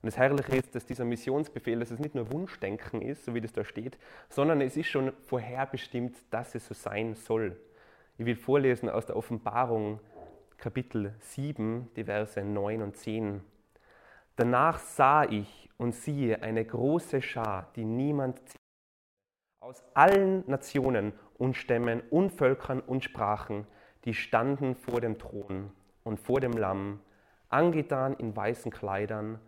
Und 0.00 0.06
das 0.06 0.16
Herrliche 0.16 0.56
ist, 0.56 0.74
dass 0.74 0.86
dieser 0.86 1.04
Missionsbefehl, 1.04 1.80
dass 1.80 1.90
es 1.90 1.98
nicht 1.98 2.14
nur 2.14 2.30
Wunschdenken 2.30 3.02
ist, 3.02 3.24
so 3.24 3.34
wie 3.34 3.40
das 3.40 3.52
da 3.52 3.64
steht, 3.64 3.98
sondern 4.28 4.60
es 4.60 4.76
ist 4.76 4.86
schon 4.86 5.12
vorherbestimmt, 5.24 6.16
dass 6.30 6.54
es 6.54 6.68
so 6.68 6.74
sein 6.74 7.14
soll. 7.14 7.58
Ich 8.16 8.26
will 8.26 8.36
vorlesen 8.36 8.88
aus 8.88 9.06
der 9.06 9.16
Offenbarung 9.16 10.00
Kapitel 10.56 11.14
7, 11.20 11.88
die 11.96 12.04
Verse 12.04 12.42
9 12.42 12.82
und 12.82 12.96
10. 12.96 13.40
Danach 14.36 14.78
sah 14.78 15.24
ich 15.24 15.67
und 15.78 15.94
siehe 15.94 16.42
eine 16.42 16.64
große 16.64 17.22
Schar, 17.22 17.72
die 17.74 17.84
niemand 17.84 18.40
aus 19.60 19.82
allen 19.94 20.44
Nationen 20.48 21.12
und 21.38 21.56
Stämmen 21.56 22.02
und 22.10 22.30
Völkern 22.30 22.80
und 22.80 23.04
Sprachen, 23.04 23.66
die 24.04 24.14
standen 24.14 24.74
vor 24.74 25.00
dem 25.00 25.18
Thron 25.18 25.72
und 26.04 26.20
vor 26.20 26.40
dem 26.40 26.52
Lamm, 26.52 27.00
angetan 27.48 28.14
in 28.14 28.36
weißen 28.36 28.70
Kleidern 28.70 29.40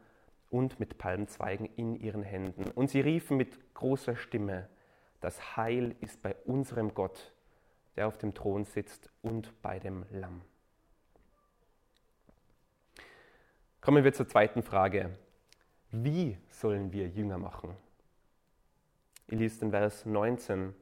und 0.50 0.80
mit 0.80 0.98
Palmzweigen 0.98 1.66
in 1.76 1.96
ihren 1.96 2.22
Händen. 2.22 2.70
Und 2.70 2.90
sie 2.90 3.00
riefen 3.00 3.36
mit 3.36 3.74
großer 3.74 4.16
Stimme, 4.16 4.68
das 5.20 5.56
Heil 5.56 5.94
ist 6.00 6.22
bei 6.22 6.34
unserem 6.44 6.94
Gott, 6.94 7.32
der 7.96 8.08
auf 8.08 8.18
dem 8.18 8.34
Thron 8.34 8.64
sitzt 8.64 9.10
und 9.22 9.60
bei 9.62 9.78
dem 9.78 10.06
Lamm. 10.10 10.42
Kommen 13.80 14.04
wir 14.04 14.12
zur 14.12 14.28
zweiten 14.28 14.62
Frage. 14.62 15.10
Wie 15.92 16.38
sollen 16.50 16.92
wir 16.92 17.08
Jünger 17.08 17.38
machen? 17.38 17.76
Ich 19.26 19.38
lese 19.38 19.60
den 19.60 19.70
Vers 19.72 20.06
19. 20.06 20.72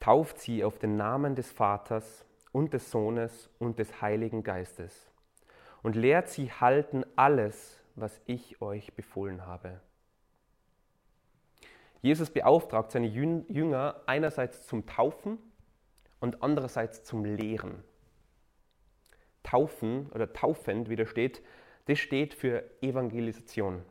Tauft 0.00 0.38
sie 0.38 0.64
auf 0.64 0.78
den 0.78 0.96
Namen 0.96 1.34
des 1.34 1.52
Vaters 1.52 2.24
und 2.52 2.72
des 2.72 2.90
Sohnes 2.90 3.50
und 3.58 3.78
des 3.78 4.00
Heiligen 4.00 4.42
Geistes 4.42 5.10
und 5.82 5.94
lehrt 5.94 6.28
sie 6.28 6.50
halten 6.50 7.04
alles, 7.16 7.82
was 7.96 8.20
ich 8.24 8.62
euch 8.62 8.94
befohlen 8.94 9.44
habe. 9.44 9.80
Jesus 12.00 12.30
beauftragt 12.30 12.92
seine 12.92 13.08
Jünger 13.08 14.00
einerseits 14.06 14.66
zum 14.66 14.86
Taufen 14.86 15.38
und 16.20 16.42
andererseits 16.42 17.04
zum 17.04 17.24
Lehren. 17.26 17.84
Taufen 19.42 20.08
oder 20.12 20.32
taufend, 20.32 20.88
wie 20.88 20.96
da 20.96 21.04
steht, 21.04 21.42
das 21.86 21.98
steht 21.98 22.34
für 22.34 22.64
Evangelisation. 22.80 23.82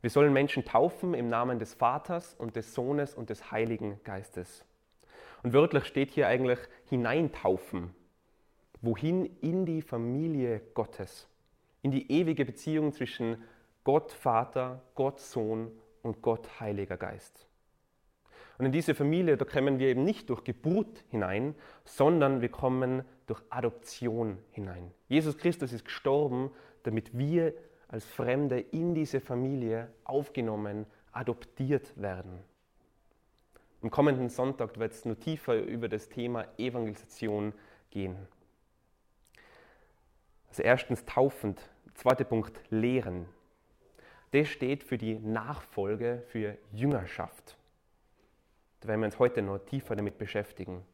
Wir 0.00 0.10
sollen 0.10 0.32
Menschen 0.32 0.64
taufen 0.64 1.14
im 1.14 1.28
Namen 1.28 1.58
des 1.58 1.74
Vaters 1.74 2.34
und 2.34 2.56
des 2.56 2.74
Sohnes 2.74 3.14
und 3.14 3.28
des 3.28 3.50
Heiligen 3.50 4.00
Geistes. 4.02 4.64
Und 5.42 5.52
wörtlich 5.52 5.84
steht 5.84 6.10
hier 6.10 6.26
eigentlich 6.26 6.58
hineintaufen. 6.88 7.94
Wohin? 8.80 9.26
In 9.40 9.66
die 9.66 9.82
Familie 9.82 10.62
Gottes. 10.74 11.28
In 11.82 11.90
die 11.90 12.10
ewige 12.10 12.44
Beziehung 12.44 12.92
zwischen 12.92 13.42
Gott 13.84 14.12
Vater, 14.12 14.82
Gott 14.94 15.20
Sohn 15.20 15.70
und 16.02 16.22
Gott 16.22 16.60
Heiliger 16.60 16.96
Geist. 16.96 17.46
Und 18.58 18.66
in 18.66 18.72
diese 18.72 18.94
Familie, 18.94 19.38
da 19.38 19.46
kommen 19.46 19.78
wir 19.78 19.88
eben 19.88 20.04
nicht 20.04 20.28
durch 20.28 20.44
Geburt 20.44 21.04
hinein, 21.08 21.54
sondern 21.84 22.42
wir 22.42 22.50
kommen 22.50 23.04
durch 23.26 23.40
Adoption 23.48 24.36
hinein. 24.50 24.90
Jesus 25.08 25.38
Christus 25.38 25.72
ist 25.72 25.86
gestorben, 25.86 26.50
damit 26.82 27.16
wir 27.16 27.54
als 27.90 28.04
Fremde 28.04 28.60
in 28.60 28.94
diese 28.94 29.20
Familie 29.20 29.88
aufgenommen, 30.04 30.86
adoptiert 31.12 32.00
werden. 32.00 32.38
Am 33.82 33.90
kommenden 33.90 34.28
Sonntag 34.28 34.78
wird 34.78 34.92
es 34.92 35.04
nur 35.04 35.18
tiefer 35.18 35.56
über 35.56 35.88
das 35.88 36.08
Thema 36.08 36.46
Evangelisation 36.56 37.52
gehen. 37.90 38.16
Also 40.48 40.62
erstens 40.62 41.04
taufend, 41.04 41.68
zweiter 41.94 42.24
Punkt 42.24 42.60
lehren. 42.70 43.26
Das 44.30 44.48
steht 44.48 44.84
für 44.84 44.98
die 44.98 45.18
Nachfolge, 45.18 46.22
für 46.28 46.56
Jüngerschaft. 46.72 47.56
Da 48.80 48.88
werden 48.88 49.00
wir 49.00 49.06
uns 49.06 49.18
heute 49.18 49.42
noch 49.42 49.58
tiefer 49.58 49.96
damit 49.96 50.16
beschäftigen. 50.16 50.84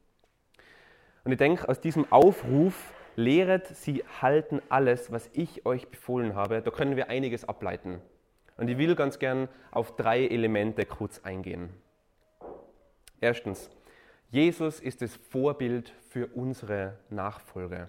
Und 1.24 1.32
ich 1.32 1.38
denke, 1.38 1.68
aus 1.68 1.80
diesem 1.80 2.10
Aufruf, 2.10 2.94
lehret 3.16 3.66
sie 3.68 4.04
halten 4.20 4.60
alles, 4.68 5.10
was 5.10 5.28
ich 5.32 5.66
euch 5.66 5.88
befohlen 5.88 6.34
habe, 6.34 6.62
da 6.62 6.70
können 6.70 6.96
wir 6.96 7.08
einiges 7.08 7.44
ableiten. 7.44 8.00
Und 8.56 8.68
ich 8.68 8.78
will 8.78 8.94
ganz 8.94 9.18
gern 9.18 9.48
auf 9.70 9.96
drei 9.96 10.26
Elemente 10.26 10.86
kurz 10.86 11.20
eingehen. 11.24 11.70
Erstens, 13.20 13.70
Jesus 14.30 14.80
ist 14.80 15.02
das 15.02 15.16
Vorbild 15.16 15.92
für 16.10 16.28
unsere 16.28 16.98
Nachfolge. 17.10 17.88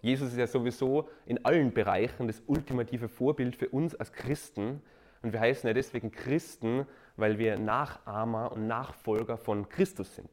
Jesus 0.00 0.28
ist 0.30 0.38
ja 0.38 0.46
sowieso 0.46 1.08
in 1.24 1.44
allen 1.44 1.72
Bereichen 1.72 2.28
das 2.28 2.42
ultimative 2.46 3.08
Vorbild 3.08 3.56
für 3.56 3.68
uns 3.68 3.94
als 3.94 4.12
Christen. 4.12 4.82
Und 5.22 5.32
wir 5.32 5.40
heißen 5.40 5.66
ja 5.66 5.74
deswegen 5.74 6.12
Christen, 6.12 6.86
weil 7.16 7.38
wir 7.38 7.58
Nachahmer 7.58 8.52
und 8.52 8.66
Nachfolger 8.66 9.36
von 9.36 9.68
Christus 9.68 10.14
sind. 10.14 10.30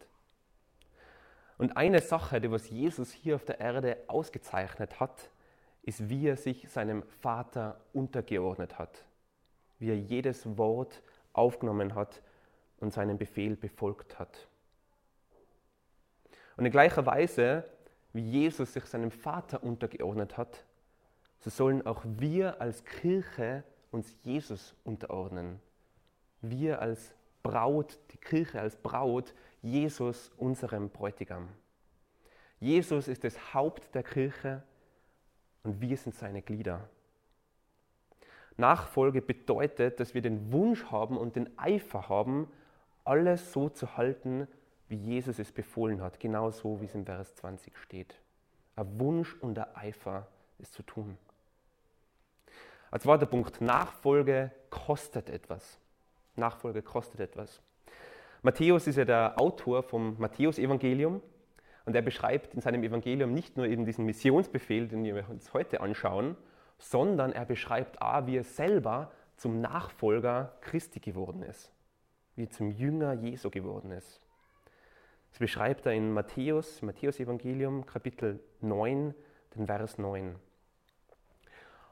Und 1.58 1.78
eine 1.78 2.02
Sache, 2.02 2.42
die 2.42 2.52
was 2.52 2.70
Jesus 2.70 3.12
hier 3.12 3.36
auf 3.36 3.46
der 3.46 3.60
Erde 3.60 3.98
ausgezeichnet 4.08 5.00
hat, 5.00 5.30
ist, 5.84 6.10
wie 6.10 6.28
er 6.28 6.38
sich 6.38 6.70
seinem 6.70 7.04
Vater 7.22 7.80
untergeordnet 7.94 8.80
hat, 8.80 9.06
wie 9.80 9.90
er 9.90 9.98
jedes 9.98 10.58
Wort 10.58 11.02
aufgenommen 11.34 11.94
hat 11.96 12.22
und 12.80 12.94
seinen 12.94 13.18
Befehl 13.18 13.56
befolgt 13.56 14.18
hat. 14.18 14.48
Und 16.56 16.66
in 16.66 16.72
gleicher 16.72 17.06
Weise, 17.06 17.66
wie 18.14 18.22
Jesus 18.22 18.74
sich 18.74 18.86
seinem 18.86 19.12
Vater 19.12 19.64
untergeordnet 19.64 20.38
hat, 20.38 20.64
so 21.40 21.50
sollen 21.50 21.86
auch 21.86 22.04
wir 22.06 22.62
als 22.62 22.86
Kirche 22.86 23.64
uns 23.92 24.16
Jesus 24.24 24.76
unterordnen. 24.84 25.60
Wir 26.42 26.82
als 26.82 27.14
Braut, 27.42 28.00
die 28.12 28.18
Kirche 28.18 28.62
als 28.62 28.76
Braut, 28.78 29.34
Jesus, 29.64 30.30
unserem 30.38 30.90
Bräutigam. 30.90 31.48
Jesus 32.60 33.08
ist 33.08 33.24
das 33.24 33.54
Haupt 33.54 33.96
der 33.96 34.04
Kirche 34.04 34.62
und 35.64 35.80
wir 35.80 35.96
sind 35.96 36.14
seine 36.16 36.42
Glieder. 36.42 36.90
Nachfolge 38.58 39.22
bedeutet, 39.22 40.00
dass 40.02 40.14
wir 40.14 40.22
den 40.22 40.52
Wunsch 40.52 40.86
haben 40.92 41.18
und 41.18 41.38
den 41.38 41.58
Eifer 41.58 42.10
haben, 42.10 42.52
alles 43.06 43.54
so 43.54 43.70
zu 43.70 43.98
halten, 43.98 44.48
wie 44.90 44.98
Jesus 44.98 45.40
es 45.40 45.52
befohlen 45.52 46.02
hat, 46.02 46.20
genauso 46.20 46.82
wie 46.82 46.86
es 46.86 46.94
im 46.94 47.06
Vers 47.06 47.34
20 47.36 47.78
steht. 47.78 48.20
Ein 48.76 49.00
Wunsch 49.00 49.34
und 49.36 49.58
ein 49.58 49.76
Eifer, 49.76 50.28
es 50.60 50.72
zu 50.72 50.84
tun. 50.84 51.18
Als 52.92 53.04
zweiter 53.04 53.26
Punkt, 53.26 53.62
Nachfolge 53.62 54.52
kostet 54.70 55.30
etwas. 55.30 55.80
Nachfolge 56.36 56.82
kostet 56.82 57.22
etwas. 57.22 57.62
Matthäus 58.46 58.88
ist 58.88 58.98
ja 58.98 59.06
der 59.06 59.40
Autor 59.40 59.84
vom 59.84 60.18
Matthäus-Evangelium 60.20 61.22
und 61.86 61.96
er 61.96 62.02
beschreibt 62.02 62.54
in 62.54 62.60
seinem 62.60 62.84
Evangelium 62.84 63.34
nicht 63.34 63.56
nur 63.56 63.68
eben 63.68 63.86
diesen 63.86 64.06
Missionsbefehl, 64.06 64.90
den 64.90 65.06
wir 65.06 65.30
uns 65.30 65.54
heute 65.54 65.80
anschauen, 65.80 66.36
sondern 66.78 67.32
er 67.32 67.46
beschreibt 67.46 68.02
auch, 68.02 68.28
wie 68.28 68.36
er 68.36 68.44
selber 68.44 69.14
zum 69.38 69.62
Nachfolger 69.62 70.58
Christi 70.60 71.00
geworden 71.00 71.42
ist, 71.42 71.72
wie 72.36 72.44
er 72.44 72.50
zum 72.50 72.70
Jünger 72.70 73.14
Jesu 73.14 73.50
geworden 73.50 73.92
ist. 73.92 74.20
Das 75.30 75.40
beschreibt 75.40 75.86
er 75.86 75.94
in 75.94 76.12
Matthäus, 76.12 76.82
Matthäus 76.82 77.18
Kapitel 77.18 78.42
9, 78.60 79.16
den 79.56 79.66
Vers 79.68 79.98
9. 79.98 80.36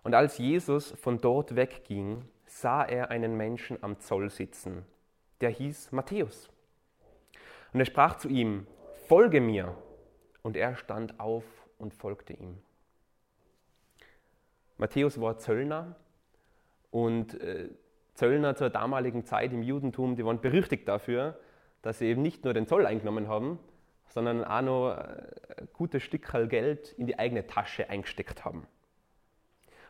Und 0.04 0.14
als 0.14 0.38
Jesus 0.38 0.92
von 0.92 1.18
dort 1.18 1.56
wegging, 1.56 2.26
sah 2.46 2.84
er 2.84 3.10
einen 3.10 3.38
Menschen 3.38 3.82
am 3.82 4.02
Zoll 4.02 4.30
sitzen, 4.30 4.86
der 5.42 5.50
hieß 5.50 5.92
Matthäus. 5.92 6.50
Und 7.74 7.80
er 7.80 7.86
sprach 7.86 8.18
zu 8.18 8.30
ihm, 8.30 8.68
folge 9.08 9.42
mir. 9.42 9.76
Und 10.42 10.58
er 10.58 10.76
stand 10.76 11.20
auf 11.20 11.44
und 11.78 11.94
folgte 11.94 12.34
ihm. 12.34 12.58
Matthäus 14.78 15.22
war 15.22 15.38
Zöllner 15.38 15.96
und 16.90 17.40
äh, 17.40 17.70
Zöllner 18.16 18.56
zur 18.56 18.70
damaligen 18.70 19.26
Zeit 19.26 19.54
im 19.54 19.64
Judentum, 19.64 20.16
die 20.16 20.26
waren 20.26 20.42
berüchtigt 20.42 20.88
dafür, 20.88 21.40
dass 21.82 22.00
sie 22.00 22.08
eben 22.08 22.22
nicht 22.22 22.44
nur 22.44 22.54
den 22.54 22.68
Zoll 22.68 22.86
eingenommen 22.86 23.28
haben, 23.28 23.60
sondern 24.10 24.44
auch 24.44 24.62
noch 24.62 24.90
ein 24.92 25.68
gutes 25.74 26.04
Stück 26.04 26.32
Geld 26.50 26.92
in 26.94 27.08
die 27.08 27.18
eigene 27.18 27.48
Tasche 27.48 27.90
eingesteckt 27.90 28.44
haben. 28.44 28.68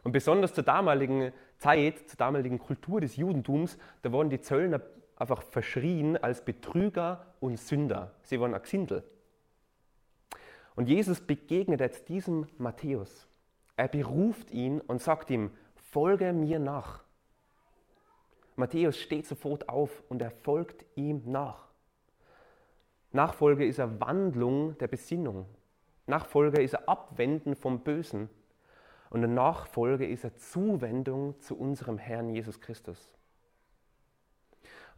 Und 0.03 0.11
besonders 0.11 0.53
zur 0.53 0.63
damaligen 0.63 1.31
Zeit, 1.57 2.09
zur 2.09 2.17
damaligen 2.17 2.59
Kultur 2.59 3.01
des 3.01 3.15
Judentums, 3.15 3.77
da 4.01 4.11
wurden 4.11 4.29
die 4.29 4.41
Zöllner 4.41 4.81
einfach 5.21 5.43
verschrien 5.43 6.17
als 6.17 6.43
Betrüger 6.43 7.27
und 7.39 7.59
Sünder. 7.59 8.15
Sie 8.23 8.39
waren 8.39 8.55
ein 8.55 8.61
Xindel. 8.61 9.03
Und 10.75 10.89
Jesus 10.89 11.21
begegnet 11.21 11.79
jetzt 11.79 12.09
diesem 12.09 12.47
Matthäus. 12.57 13.27
Er 13.77 13.87
beruft 13.87 14.51
ihn 14.51 14.81
und 14.81 15.01
sagt 15.01 15.29
ihm, 15.29 15.51
folge 15.75 16.33
mir 16.33 16.59
nach. 16.59 17.03
Matthäus 18.55 18.97
steht 18.97 19.27
sofort 19.27 19.69
auf 19.69 20.03
und 20.09 20.21
er 20.21 20.31
folgt 20.31 20.85
ihm 20.95 21.21
nach. 21.25 21.67
Nachfolge 23.11 23.65
ist 23.65 23.79
eine 23.79 23.99
Wandlung 23.99 24.77
der 24.77 24.87
Besinnung. 24.87 25.45
Nachfolge 26.07 26.61
ist 26.61 26.75
ein 26.75 26.87
Abwenden 26.87 27.55
vom 27.55 27.81
Bösen. 27.81 28.29
Und 29.09 29.23
eine 29.23 29.33
Nachfolge 29.33 30.07
ist 30.07 30.23
eine 30.23 30.35
Zuwendung 30.37 31.39
zu 31.41 31.57
unserem 31.57 31.97
Herrn 31.97 32.29
Jesus 32.29 32.61
Christus. 32.61 33.13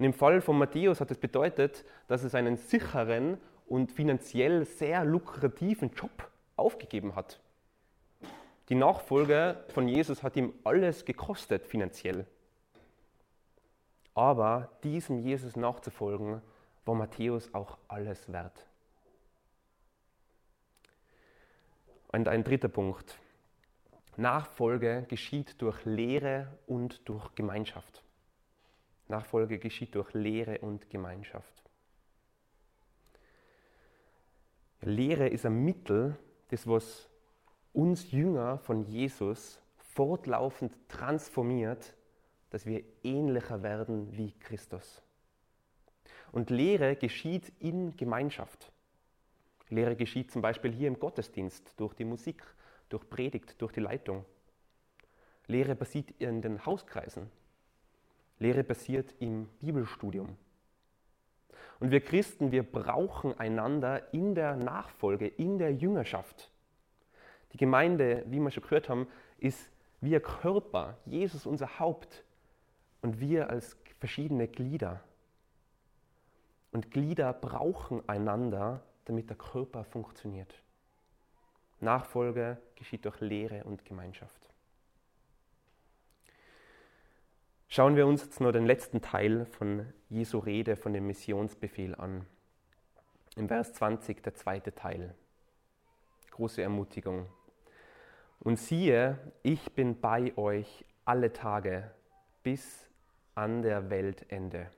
Und 0.03 0.07
im 0.07 0.13
Fall 0.13 0.41
von 0.41 0.57
Matthäus 0.57 0.99
hat 0.99 1.11
es 1.11 1.17
bedeutet, 1.17 1.85
dass 2.09 2.23
es 2.23 2.35
einen 2.35 2.57
sicheren 2.57 3.37
und 3.67 3.89
finanziell 3.89 4.65
sehr 4.65 5.05
lukrativen 5.05 5.91
Job 5.91 6.29
aufgegeben 6.57 7.15
hat. 7.15 7.39
Die 8.67 8.75
Nachfolge 8.75 9.63
von 9.69 9.87
Jesus 9.87 10.21
hat 10.21 10.35
ihm 10.35 10.51
alles 10.65 11.05
gekostet 11.05 11.65
finanziell. 11.65 12.27
Aber 14.13 14.71
diesem 14.83 15.19
Jesus 15.19 15.55
nachzufolgen, 15.55 16.41
war 16.83 16.95
Matthäus 16.95 17.53
auch 17.53 17.77
alles 17.87 18.29
wert. 18.29 18.67
Und 22.11 22.27
ein 22.27 22.43
dritter 22.43 22.67
Punkt. 22.67 23.17
Nachfolge 24.17 25.05
geschieht 25.07 25.61
durch 25.61 25.85
Lehre 25.85 26.49
und 26.67 27.07
durch 27.07 27.33
Gemeinschaft. 27.35 28.02
Nachfolge 29.07 29.59
geschieht 29.59 29.95
durch 29.95 30.13
Lehre 30.13 30.59
und 30.59 30.89
Gemeinschaft. 30.89 31.63
Lehre 34.81 35.27
ist 35.27 35.45
ein 35.45 35.63
Mittel, 35.63 36.17
das 36.49 36.67
was 36.67 37.09
uns 37.71 38.11
Jünger 38.11 38.57
von 38.59 38.83
Jesus 38.83 39.61
fortlaufend 39.77 40.77
transformiert, 40.89 41.95
dass 42.49 42.65
wir 42.65 42.83
ähnlicher 43.03 43.63
werden 43.63 44.15
wie 44.15 44.31
Christus. 44.39 45.01
Und 46.31 46.49
Lehre 46.49 46.95
geschieht 46.95 47.51
in 47.59 47.95
Gemeinschaft. 47.95 48.71
Lehre 49.69 49.95
geschieht 49.95 50.31
zum 50.31 50.41
Beispiel 50.41 50.71
hier 50.71 50.87
im 50.87 50.99
Gottesdienst 50.99 51.73
durch 51.77 51.93
die 51.93 52.05
Musik, 52.05 52.43
durch 52.89 53.09
Predigt, 53.09 53.61
durch 53.61 53.71
die 53.71 53.79
Leitung. 53.79 54.25
Lehre 55.47 55.75
passiert 55.75 56.11
in 56.19 56.41
den 56.41 56.65
Hauskreisen, 56.65 57.29
Lehre 58.43 58.63
passiert 58.63 59.15
im 59.19 59.47
Bibelstudium. 59.59 60.35
Und 61.79 61.91
wir 61.91 62.01
Christen, 62.01 62.51
wir 62.51 62.63
brauchen 62.63 63.37
einander 63.39 64.13
in 64.13 64.35
der 64.35 64.55
Nachfolge, 64.55 65.27
in 65.27 65.57
der 65.57 65.73
Jüngerschaft. 65.73 66.51
Die 67.53 67.57
Gemeinde, 67.57 68.23
wie 68.27 68.39
wir 68.39 68.51
schon 68.51 68.63
gehört 68.63 68.89
haben, 68.89 69.07
ist 69.37 69.71
wie 70.01 70.15
ein 70.15 70.21
Körper, 70.21 70.97
Jesus 71.05 71.45
unser 71.45 71.79
Haupt 71.79 72.23
und 73.01 73.19
wir 73.19 73.49
als 73.49 73.77
verschiedene 73.99 74.47
Glieder. 74.47 75.01
Und 76.71 76.91
Glieder 76.91 77.31
brauchen 77.31 78.07
einander, 78.09 78.83
damit 79.05 79.29
der 79.29 79.37
Körper 79.37 79.83
funktioniert. 79.83 80.61
Nachfolge 81.79 82.57
geschieht 82.75 83.05
durch 83.05 83.19
Lehre 83.21 83.63
und 83.63 83.85
Gemeinschaft. 83.85 84.42
Schauen 87.75 87.95
wir 87.95 88.05
uns 88.05 88.23
jetzt 88.23 88.39
nur 88.39 88.51
den 88.51 88.67
letzten 88.67 89.01
Teil 89.01 89.47
von 89.47 89.91
Jesu 90.07 90.37
Rede 90.37 90.75
von 90.75 90.93
dem 90.93 91.07
Missionsbefehl 91.07 91.95
an. 91.95 92.23
Im 93.35 93.47
Vers 93.47 93.73
20 93.73 94.21
der 94.21 94.35
zweite 94.35 94.75
Teil. 94.75 95.15
Große 96.29 96.61
Ermutigung. 96.61 97.25
Und 98.41 98.59
siehe, 98.59 99.17
ich 99.41 99.71
bin 99.71 99.99
bei 99.99 100.37
euch 100.37 100.85
alle 101.03 101.33
Tage 101.33 101.89
bis 102.43 102.87
an 103.33 103.63
der 103.63 103.89
Weltende. 103.89 104.69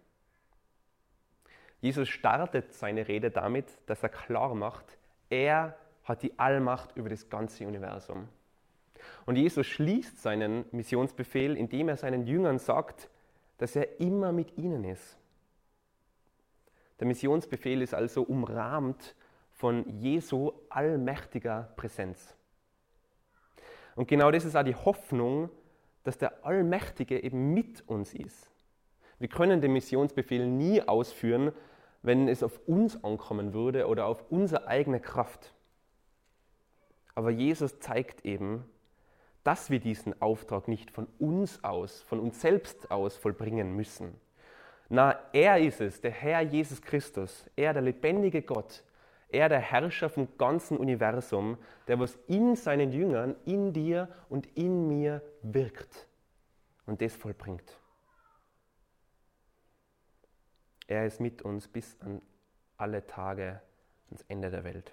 Jesus 1.81 2.08
startet 2.08 2.73
seine 2.73 3.10
Rede 3.10 3.29
damit, 3.29 3.77
dass 3.88 4.03
er 4.03 4.10
klar 4.10 4.55
macht, 4.55 4.97
er 5.29 5.77
hat 6.05 6.23
die 6.23 6.39
Allmacht 6.39 6.95
über 6.95 7.10
das 7.10 7.29
ganze 7.29 7.67
Universum. 7.67 8.29
Und 9.26 9.38
Jesus 9.38 9.65
schließt 9.65 10.22
seinen 10.22 10.65
Missionsbefehl, 10.72 11.58
indem 11.58 11.89
er 11.89 11.98
seinen 11.98 12.26
Jüngern 12.26 12.60
sagt, 12.60 13.10
dass 13.58 13.76
er 13.76 14.00
immer 14.00 14.32
mit 14.32 14.58
ihnen 14.58 14.84
ist. 14.84 15.18
Der 17.00 17.08
Missionsbefehl 17.08 17.82
ist 17.82 17.94
also 17.94 18.24
umrahmt 18.24 19.15
von 19.52 19.88
Jesu 20.00 20.52
allmächtiger 20.70 21.74
Präsenz. 21.76 22.36
Und 23.96 24.08
genau 24.08 24.32
das 24.32 24.46
ist 24.46 24.56
auch 24.56 24.63
die 24.63 24.76
Hoffnung, 24.76 25.50
dass 26.04 26.18
der 26.18 26.46
Allmächtige 26.46 27.22
eben 27.22 27.54
mit 27.54 27.88
uns 27.88 28.13
ist. 28.13 28.52
Wir 29.18 29.30
können 29.30 29.62
den 29.62 29.74
Missionsbefehl 29.74 30.46
nie 30.48 30.82
ausführen, 30.82 31.54
wenn 32.02 32.28
es 32.28 32.44
auf 32.44 32.60
uns 32.68 33.04
ankommen 33.04 33.54
würde 33.54 33.88
oder 33.88 34.06
auf 34.06 34.30
unsere 34.30 34.68
eigene 34.68 35.00
Kraft. 35.00 35.54
Aber 37.15 37.32
Jesus 37.32 37.80
zeigt 37.80 38.26
eben, 38.26 38.65
dass 39.45 39.69
wir 39.69 39.79
diesen 39.79 40.19
Auftrag 40.23 40.67
nicht 40.67 40.89
von 40.89 41.08
uns 41.19 41.63
aus, 41.63 42.01
von 42.01 42.19
uns 42.19 42.41
selbst 42.41 42.89
aus 42.89 43.15
vollbringen 43.15 43.75
müssen. 43.75 44.19
Na, 44.89 45.19
er 45.34 45.60
ist 45.60 45.81
es, 45.81 46.01
der 46.01 46.12
Herr 46.12 46.41
Jesus 46.41 46.81
Christus, 46.81 47.47
er 47.55 47.71
der 47.73 47.84
lebendige 47.84 48.41
Gott, 48.41 48.84
er 49.29 49.47
der 49.47 49.60
Herrscher 49.60 50.10
vom 50.10 50.27
ganzen 50.39 50.77
Universum, 50.77 51.60
der 51.88 51.99
was 51.99 52.17
in 52.27 52.55
seinen 52.55 52.91
Jüngern, 52.91 53.36
in 53.45 53.71
dir 53.71 54.10
und 54.29 54.47
in 54.58 54.88
mir 54.88 55.21
wirkt 55.43 56.08
und 56.88 57.01
das 57.01 57.15
vollbringt. 57.15 57.79
Er 60.88 61.05
ist 61.05 61.19
mit 61.19 61.43
uns 61.43 61.67
bis 61.67 61.95
an 62.01 62.19
alle 62.77 63.05
Tage 63.05 63.62
ans 64.08 64.25
Ende 64.27 64.49
der 64.49 64.63
Welt. 64.63 64.91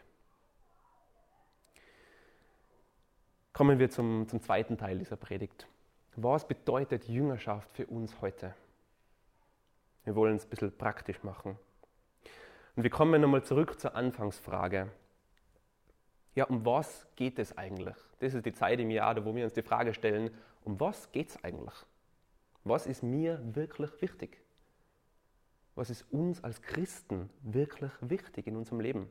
Kommen 3.52 3.78
wir 3.78 3.90
zum, 3.90 4.26
zum 4.28 4.40
zweiten 4.40 4.78
Teil 4.78 4.98
dieser 4.98 5.16
Predigt. 5.16 5.68
Was 6.16 6.48
bedeutet 6.48 7.06
Jüngerschaft 7.06 7.70
für 7.72 7.86
uns 7.86 8.18
heute? 8.22 8.54
Wir 10.04 10.16
wollen 10.16 10.36
es 10.36 10.46
ein 10.46 10.48
bisschen 10.48 10.76
praktisch 10.78 11.22
machen. 11.22 11.58
Und 12.76 12.82
wir 12.82 12.90
kommen 12.90 13.20
nochmal 13.20 13.44
zurück 13.44 13.78
zur 13.78 13.94
Anfangsfrage. 13.94 14.90
Ja, 16.34 16.44
um 16.46 16.64
was 16.64 17.06
geht 17.14 17.38
es 17.38 17.58
eigentlich? 17.58 17.96
Das 18.20 18.32
ist 18.32 18.46
die 18.46 18.54
Zeit 18.54 18.80
im 18.80 18.90
Jahr, 18.90 19.22
wo 19.22 19.34
wir 19.34 19.44
uns 19.44 19.52
die 19.52 19.62
Frage 19.62 19.92
stellen, 19.92 20.30
um 20.64 20.80
was 20.80 21.12
geht 21.12 21.28
es 21.28 21.44
eigentlich? 21.44 21.74
Was 22.64 22.86
ist 22.86 23.02
mir 23.02 23.38
wirklich 23.54 23.90
wichtig? 24.00 24.40
Was 25.74 25.90
ist 25.90 26.10
uns 26.10 26.42
als 26.42 26.62
Christen 26.62 27.28
wirklich 27.42 27.92
wichtig 28.00 28.46
in 28.46 28.56
unserem 28.56 28.80
Leben? 28.80 29.10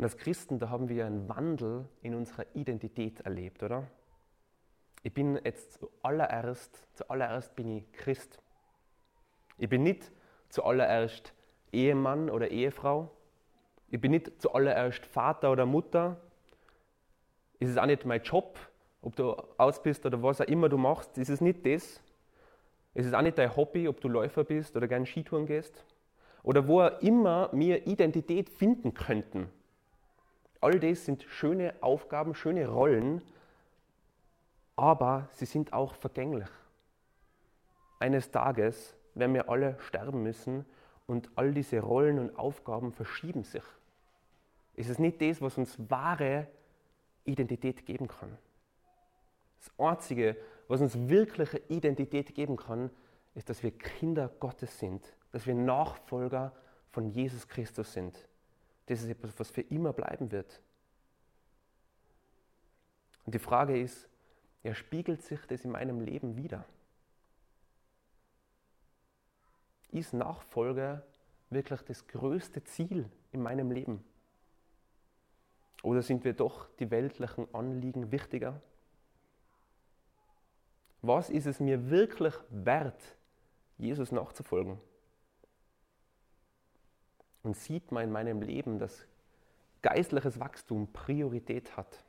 Und 0.00 0.04
als 0.04 0.16
Christen, 0.16 0.58
da 0.58 0.70
haben 0.70 0.88
wir 0.88 1.04
einen 1.04 1.28
Wandel 1.28 1.84
in 2.00 2.14
unserer 2.14 2.46
Identität 2.54 3.20
erlebt, 3.20 3.62
oder? 3.62 3.86
Ich 5.02 5.12
bin 5.12 5.38
jetzt 5.44 5.74
zuallererst, 5.74 6.88
zuallererst 6.94 7.54
bin 7.54 7.76
ich 7.76 7.92
Christ. 7.92 8.40
Ich 9.58 9.68
bin 9.68 9.82
nicht 9.82 10.10
zuallererst 10.48 11.34
Ehemann 11.70 12.30
oder 12.30 12.50
Ehefrau. 12.50 13.10
Ich 13.90 14.00
bin 14.00 14.12
nicht 14.12 14.40
zuallererst 14.40 15.04
Vater 15.04 15.52
oder 15.52 15.66
Mutter. 15.66 16.16
Es 17.58 17.68
ist 17.68 17.78
auch 17.78 17.84
nicht 17.84 18.06
mein 18.06 18.22
Job, 18.22 18.58
ob 19.02 19.16
du 19.16 19.32
aus 19.58 19.82
bist 19.82 20.06
oder 20.06 20.22
was 20.22 20.40
auch 20.40 20.46
immer 20.46 20.70
du 20.70 20.78
machst. 20.78 21.18
Es 21.18 21.28
ist 21.28 21.42
nicht 21.42 21.66
das. 21.66 22.02
Es 22.94 23.04
ist 23.04 23.12
auch 23.12 23.20
nicht 23.20 23.36
dein 23.36 23.54
Hobby, 23.54 23.86
ob 23.86 24.00
du 24.00 24.08
Läufer 24.08 24.44
bist 24.44 24.74
oder 24.78 24.88
gerne 24.88 25.04
Skitouren 25.04 25.44
gehst. 25.44 25.84
Oder 26.42 26.66
wo 26.66 26.80
auch 26.80 27.02
immer 27.02 27.50
wir 27.52 27.86
Identität 27.86 28.48
finden 28.48 28.94
könnten. 28.94 29.50
All 30.60 30.78
das 30.78 31.04
sind 31.04 31.22
schöne 31.24 31.74
Aufgaben, 31.80 32.34
schöne 32.34 32.68
Rollen, 32.68 33.22
aber 34.76 35.28
sie 35.32 35.46
sind 35.46 35.72
auch 35.72 35.94
vergänglich. 35.94 36.48
Eines 37.98 38.30
Tages 38.30 38.96
werden 39.14 39.34
wir 39.34 39.48
alle 39.48 39.78
sterben 39.80 40.22
müssen 40.22 40.66
und 41.06 41.30
all 41.34 41.52
diese 41.52 41.80
Rollen 41.80 42.18
und 42.18 42.38
Aufgaben 42.38 42.92
verschieben 42.92 43.42
sich. 43.42 43.64
Es 44.76 44.88
ist 44.88 45.00
nicht 45.00 45.20
das, 45.20 45.42
was 45.42 45.58
uns 45.58 45.76
wahre 45.90 46.46
Identität 47.24 47.84
geben 47.84 48.08
kann. 48.08 48.36
Das 49.58 49.70
Einzige, 49.78 50.36
was 50.68 50.80
uns 50.80 50.96
wirkliche 51.08 51.58
Identität 51.68 52.34
geben 52.34 52.56
kann, 52.56 52.90
ist, 53.34 53.50
dass 53.50 53.62
wir 53.62 53.76
Kinder 53.76 54.30
Gottes 54.40 54.78
sind, 54.78 55.14
dass 55.32 55.46
wir 55.46 55.54
Nachfolger 55.54 56.52
von 56.90 57.08
Jesus 57.08 57.46
Christus 57.46 57.92
sind. 57.92 58.16
Das 58.90 59.02
ist 59.02 59.08
etwas, 59.08 59.38
was 59.38 59.52
für 59.52 59.60
immer 59.60 59.92
bleiben 59.92 60.32
wird. 60.32 60.60
Und 63.24 63.36
die 63.36 63.38
Frage 63.38 63.80
ist, 63.80 64.08
ja, 64.64 64.74
spiegelt 64.74 65.22
sich 65.22 65.38
das 65.46 65.64
in 65.64 65.70
meinem 65.70 66.00
Leben 66.00 66.36
wieder? 66.36 66.64
Ist 69.92 70.12
Nachfolge 70.12 71.04
wirklich 71.50 71.82
das 71.82 72.04
größte 72.08 72.64
Ziel 72.64 73.08
in 73.30 73.42
meinem 73.42 73.70
Leben? 73.70 74.02
Oder 75.84 76.02
sind 76.02 76.24
wir 76.24 76.32
doch 76.32 76.66
die 76.80 76.90
weltlichen 76.90 77.46
Anliegen 77.54 78.10
wichtiger? 78.10 78.60
Was 81.00 81.30
ist 81.30 81.46
es 81.46 81.60
mir 81.60 81.90
wirklich 81.90 82.34
wert, 82.48 83.00
Jesus 83.78 84.10
nachzufolgen? 84.10 84.80
Und 87.42 87.56
sieht 87.56 87.92
man 87.92 88.04
in 88.04 88.12
meinem 88.12 88.42
Leben, 88.42 88.78
dass 88.78 89.06
geistliches 89.82 90.38
Wachstum 90.38 90.92
Priorität 90.92 91.76
hat. 91.76 92.04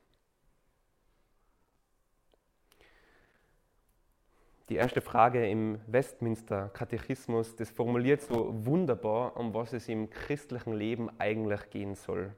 Die 4.69 4.75
erste 4.75 5.01
Frage 5.01 5.49
im 5.49 5.81
Westminster 5.87 6.69
Katechismus, 6.69 7.55
das 7.57 7.69
formuliert 7.69 8.21
so 8.21 8.65
wunderbar, 8.65 9.35
um 9.35 9.53
was 9.53 9.73
es 9.73 9.89
im 9.89 10.09
christlichen 10.09 10.73
Leben 10.73 11.09
eigentlich 11.19 11.69
gehen 11.69 11.95
soll. 11.95 12.33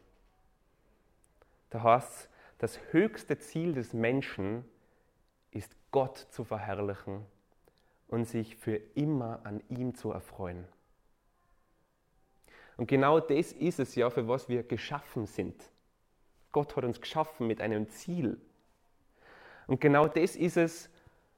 Da 1.70 1.84
heißt 1.84 2.12
es, 2.12 2.30
das 2.58 2.80
höchste 2.92 3.38
Ziel 3.38 3.74
des 3.74 3.94
Menschen 3.94 4.66
ist 5.52 5.76
Gott 5.92 6.18
zu 6.18 6.44
verherrlichen 6.44 7.26
und 8.08 8.26
sich 8.26 8.56
für 8.56 8.78
immer 8.96 9.42
an 9.44 9.62
ihm 9.70 9.94
zu 9.94 10.12
erfreuen. 10.12 10.66
Und 12.78 12.88
genau 12.88 13.20
das 13.20 13.52
ist 13.54 13.80
es 13.80 13.96
ja, 13.96 14.10
für 14.10 14.28
was 14.28 14.50
wir 14.50 14.64
geschaffen 14.64 15.26
sind. 15.26 15.72
Gott 16.52 16.76
hat 16.76 16.84
uns 16.84 17.02
geschaffen 17.02 17.48
mit 17.48 17.62
einem 17.62 17.90
Ziel. 17.90 18.40
Und 19.68 19.82
genau 19.82 20.08
das 20.08 20.36
ist 20.36 20.58
es, 20.58 20.90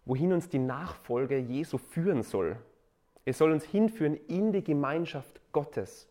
wohin 0.05 0.33
uns 0.33 0.49
die 0.49 0.59
Nachfolge 0.59 1.37
Jesu 1.37 1.77
führen 1.77 2.23
soll. 2.23 2.57
Es 3.25 3.37
soll 3.37 3.51
uns 3.51 3.65
hinführen 3.65 4.15
in 4.27 4.51
die 4.51 4.63
Gemeinschaft 4.63 5.41
Gottes, 5.51 6.07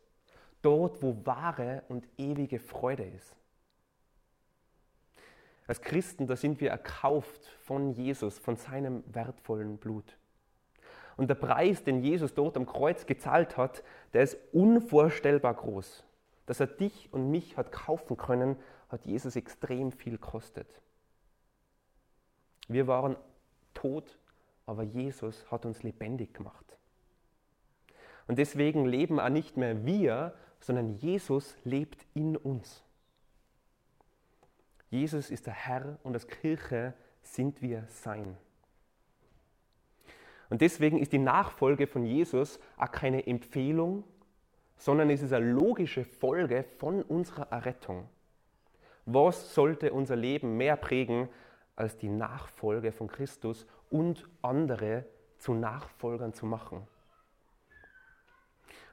dort, 0.63 1.03
wo 1.03 1.17
wahre 1.25 1.85
und 1.89 2.09
ewige 2.19 2.59
Freude 2.59 3.05
ist. 3.05 3.37
Als 5.67 5.81
Christen, 5.81 6.27
da 6.27 6.37
sind 6.37 6.61
wir 6.61 6.71
erkauft 6.71 7.47
von 7.65 7.93
Jesus, 7.93 8.39
von 8.39 8.57
seinem 8.57 9.03
wertvollen 9.15 9.79
Blut. 9.79 10.17
Und 11.17 11.29
der 11.29 11.37
Preis, 11.37 11.85
den 11.85 12.03
Jesus 12.03 12.35
dort 12.35 12.57
am 12.57 12.67
Kreuz 12.67 13.07
gezahlt 13.07 13.57
hat, 13.57 13.83
der 14.13 14.23
ist 14.23 14.37
unvorstellbar 14.53 15.55
groß. 15.55 16.05
Dass 16.47 16.61
er 16.61 16.67
dich 16.67 17.09
und 17.13 17.31
mich 17.31 17.57
hat 17.57 17.73
kaufen 17.73 18.17
können, 18.17 18.57
hat 18.89 19.07
Jesus 19.07 19.37
extrem 19.37 19.93
viel 19.93 20.13
gekostet. 20.13 20.69
Wir 22.69 22.87
waren 22.87 23.17
tot, 23.75 24.19
aber 24.67 24.83
Jesus 24.83 25.51
hat 25.51 25.67
uns 25.67 25.83
lebendig 25.83 26.35
gemacht. 26.35 26.65
Und 28.27 28.39
deswegen 28.39 28.87
leben 28.87 29.21
auch 29.21 29.29
nicht 29.29 29.57
mehr 29.57 29.85
wir, 29.85 30.35
sondern 30.61 30.95
Jesus 30.95 31.57
lebt 31.65 32.07
in 32.15 32.37
uns. 32.37 32.83
Jesus 34.89 35.31
ist 35.31 35.47
der 35.47 35.53
Herr 35.53 35.99
und 36.03 36.15
als 36.15 36.27
Kirche 36.27 36.95
sind 37.23 37.61
wir 37.61 37.85
sein. 37.89 38.37
Und 40.51 40.61
deswegen 40.61 40.99
ist 40.99 41.13
die 41.13 41.19
Nachfolge 41.19 41.87
von 41.87 42.05
Jesus 42.05 42.59
auch 42.77 42.91
keine 42.91 43.27
Empfehlung, 43.27 44.05
sondern 44.77 45.11
es 45.11 45.23
ist 45.23 45.33
eine 45.33 45.51
logische 45.51 46.05
Folge 46.05 46.65
von 46.79 47.03
unserer 47.03 47.51
Errettung. 47.51 48.09
Was 49.07 49.55
sollte 49.55 49.93
unser 49.93 50.17
Leben 50.17 50.57
mehr 50.57 50.77
prägen 50.77 51.29
als 51.77 51.97
die 51.97 52.09
Nachfolge 52.09 52.93
von 52.93 53.09
Christus 53.09 53.67
und 53.91 54.29
andere 54.43 55.05
zu 55.39 55.55
Nachfolgern 55.55 56.33
zu 56.33 56.47
machen? 56.47 56.87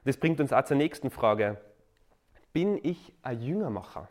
Das 0.04 0.18
bringt 0.18 0.40
uns 0.40 0.52
auch 0.52 0.64
zur 0.64 0.78
nächsten 0.78 1.12
Frage. 1.12 1.62
Bin 2.54 2.80
ich 2.84 3.14
ein 3.22 3.42
Jüngermacher? 3.42 4.10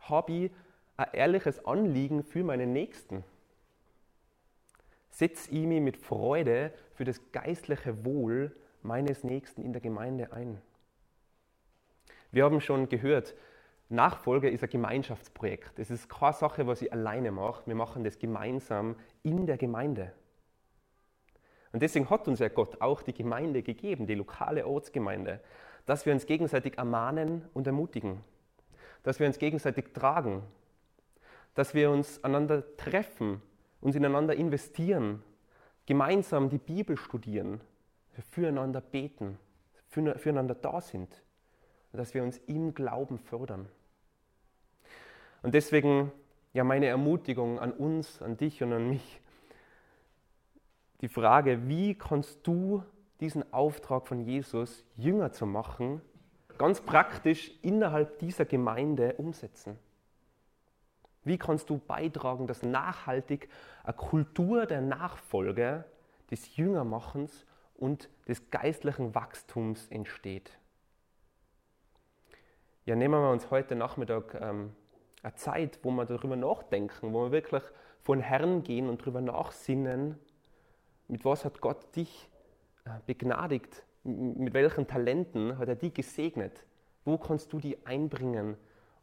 Habe 0.00 0.32
ich 0.32 0.52
ein 0.96 1.08
ehrliches 1.12 1.64
Anliegen 1.64 2.24
für 2.24 2.44
meinen 2.44 2.72
Nächsten? 2.72 3.24
Setze 5.12 5.50
ich 5.52 5.66
mich 5.66 5.80
mit 5.80 5.96
Freude 5.96 6.72
für 6.94 7.04
das 7.04 7.20
geistliche 7.30 8.04
Wohl 8.04 8.56
meines 8.82 9.22
Nächsten 9.22 9.62
in 9.62 9.72
der 9.72 9.80
Gemeinde 9.80 10.32
ein. 10.32 10.60
Wir 12.32 12.44
haben 12.44 12.60
schon 12.60 12.88
gehört, 12.88 13.34
Nachfolge 13.90 14.48
ist 14.48 14.64
ein 14.64 14.70
Gemeinschaftsprojekt. 14.70 15.78
Es 15.78 15.90
ist 15.90 16.08
keine 16.08 16.32
Sache, 16.32 16.66
was 16.66 16.80
ich 16.80 16.92
alleine 16.92 17.30
mache. 17.30 17.66
Wir 17.66 17.74
machen 17.74 18.04
das 18.04 18.18
gemeinsam 18.18 18.96
in 19.22 19.46
der 19.46 19.58
Gemeinde. 19.58 20.12
Und 21.72 21.82
deswegen 21.82 22.08
hat 22.08 22.26
uns 22.26 22.38
ja 22.38 22.48
Gott 22.48 22.80
auch 22.80 23.02
die 23.02 23.14
Gemeinde 23.14 23.62
gegeben, 23.62 24.06
die 24.06 24.14
lokale 24.14 24.66
Ortsgemeinde, 24.66 25.40
dass 25.84 26.06
wir 26.06 26.14
uns 26.14 26.26
gegenseitig 26.26 26.78
ermahnen 26.78 27.48
und 27.52 27.66
ermutigen, 27.66 28.24
dass 29.02 29.20
wir 29.20 29.26
uns 29.26 29.38
gegenseitig 29.38 29.92
tragen, 29.92 30.42
dass 31.54 31.74
wir 31.74 31.90
uns 31.90 32.22
einander 32.24 32.76
treffen, 32.76 33.42
uns 33.82 33.94
ineinander 33.94 34.34
investieren, 34.34 35.22
gemeinsam 35.84 36.48
die 36.48 36.58
Bibel 36.58 36.96
studieren, 36.96 37.60
füreinander 38.30 38.80
beten, 38.80 39.38
füreinander 39.88 40.54
da 40.54 40.80
sind, 40.80 41.22
dass 41.92 42.14
wir 42.14 42.22
uns 42.22 42.38
im 42.46 42.72
Glauben 42.72 43.18
fördern. 43.18 43.68
Und 45.42 45.54
deswegen 45.54 46.12
ja 46.52 46.64
meine 46.64 46.86
Ermutigung 46.86 47.58
an 47.58 47.72
uns, 47.72 48.22
an 48.22 48.36
dich 48.36 48.62
und 48.62 48.72
an 48.72 48.88
mich, 48.88 49.20
die 51.00 51.08
Frage, 51.08 51.68
wie 51.68 51.94
kannst 51.94 52.46
du 52.46 52.84
diesen 53.20 53.52
Auftrag 53.52 54.06
von 54.06 54.20
Jesus, 54.20 54.84
Jünger 54.96 55.32
zu 55.32 55.46
machen, 55.46 56.00
ganz 56.58 56.80
praktisch 56.80 57.52
innerhalb 57.62 58.20
dieser 58.20 58.44
Gemeinde 58.44 59.14
umsetzen? 59.14 59.78
Wie 61.24 61.38
kannst 61.38 61.70
du 61.70 61.78
beitragen, 61.78 62.46
dass 62.46 62.62
nachhaltig 62.62 63.48
eine 63.84 63.94
Kultur 63.94 64.66
der 64.66 64.80
Nachfolge, 64.80 65.84
des 66.30 66.56
Jüngermachens 66.56 67.44
und 67.74 68.08
des 68.26 68.50
geistlichen 68.50 69.14
Wachstums 69.14 69.86
entsteht? 69.88 70.58
Ja, 72.86 72.96
nehmen 72.96 73.20
wir 73.20 73.30
uns 73.30 73.50
heute 73.50 73.76
Nachmittag 73.76 74.34
ähm, 74.40 74.74
eine 75.22 75.34
Zeit, 75.34 75.78
wo 75.82 75.90
wir 75.90 76.06
darüber 76.06 76.36
nachdenken, 76.36 77.12
wo 77.12 77.24
wir 77.24 77.32
wirklich 77.32 77.62
von 78.00 78.20
Herrn 78.20 78.62
gehen 78.64 78.88
und 78.88 79.02
darüber 79.02 79.20
nachsinnen, 79.20 80.18
mit 81.06 81.24
was 81.24 81.44
hat 81.44 81.60
Gott 81.60 81.94
dich 81.94 82.28
äh, 82.84 82.90
begnadigt, 83.06 83.84
mit 84.02 84.54
welchen 84.54 84.86
Talenten 84.86 85.58
hat 85.58 85.68
er 85.68 85.76
dich 85.76 85.94
gesegnet, 85.94 86.64
wo 87.04 87.18
kannst 87.18 87.52
du 87.52 87.60
die 87.60 87.86
einbringen 87.86 88.56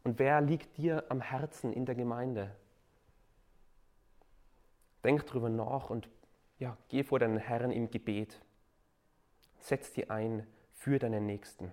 und 0.04 0.20
wer 0.20 0.42
liegt 0.42 0.78
dir 0.78 1.04
am 1.10 1.22
Herzen 1.22 1.74
in 1.74 1.86
der 1.86 1.96
Gemeinde. 1.96 2.56
Denk 5.04 5.26
darüber 5.28 5.50
nach 5.50 5.90
und 5.90 6.10
ja, 6.58 6.78
geh 6.90 7.04
vor 7.04 7.20
deinen 7.20 7.38
Herrn 7.38 7.72
im 7.72 7.90
Gebet. 7.90 8.42
Setz 9.60 9.94
die 9.94 10.10
ein 10.10 10.46
für 10.74 11.00
deinen 11.00 11.26
Nächsten. 11.26 11.72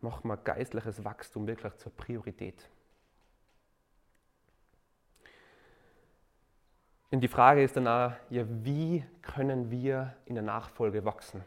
Mach 0.00 0.22
mal 0.24 0.36
geistliches 0.36 1.04
Wachstum 1.04 1.46
wirklich 1.46 1.74
zur 1.76 1.92
Priorität. 1.92 2.68
Und 7.10 7.20
die 7.20 7.28
Frage 7.28 7.62
ist 7.62 7.76
dann 7.76 7.88
auch, 7.88 8.12
ja, 8.30 8.44
wie 8.46 9.04
können 9.22 9.70
wir 9.70 10.16
in 10.26 10.34
der 10.34 10.44
Nachfolge 10.44 11.04
wachsen? 11.04 11.42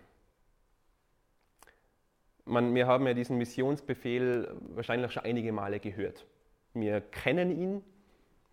Man, 2.50 2.74
wir 2.74 2.88
haben 2.88 3.06
ja 3.06 3.14
diesen 3.14 3.38
Missionsbefehl 3.38 4.52
wahrscheinlich 4.74 5.12
schon 5.12 5.24
einige 5.24 5.52
Male 5.52 5.80
gehört. 5.80 6.26
Wir 6.74 7.00
kennen 7.00 7.52
ihn, 7.52 7.84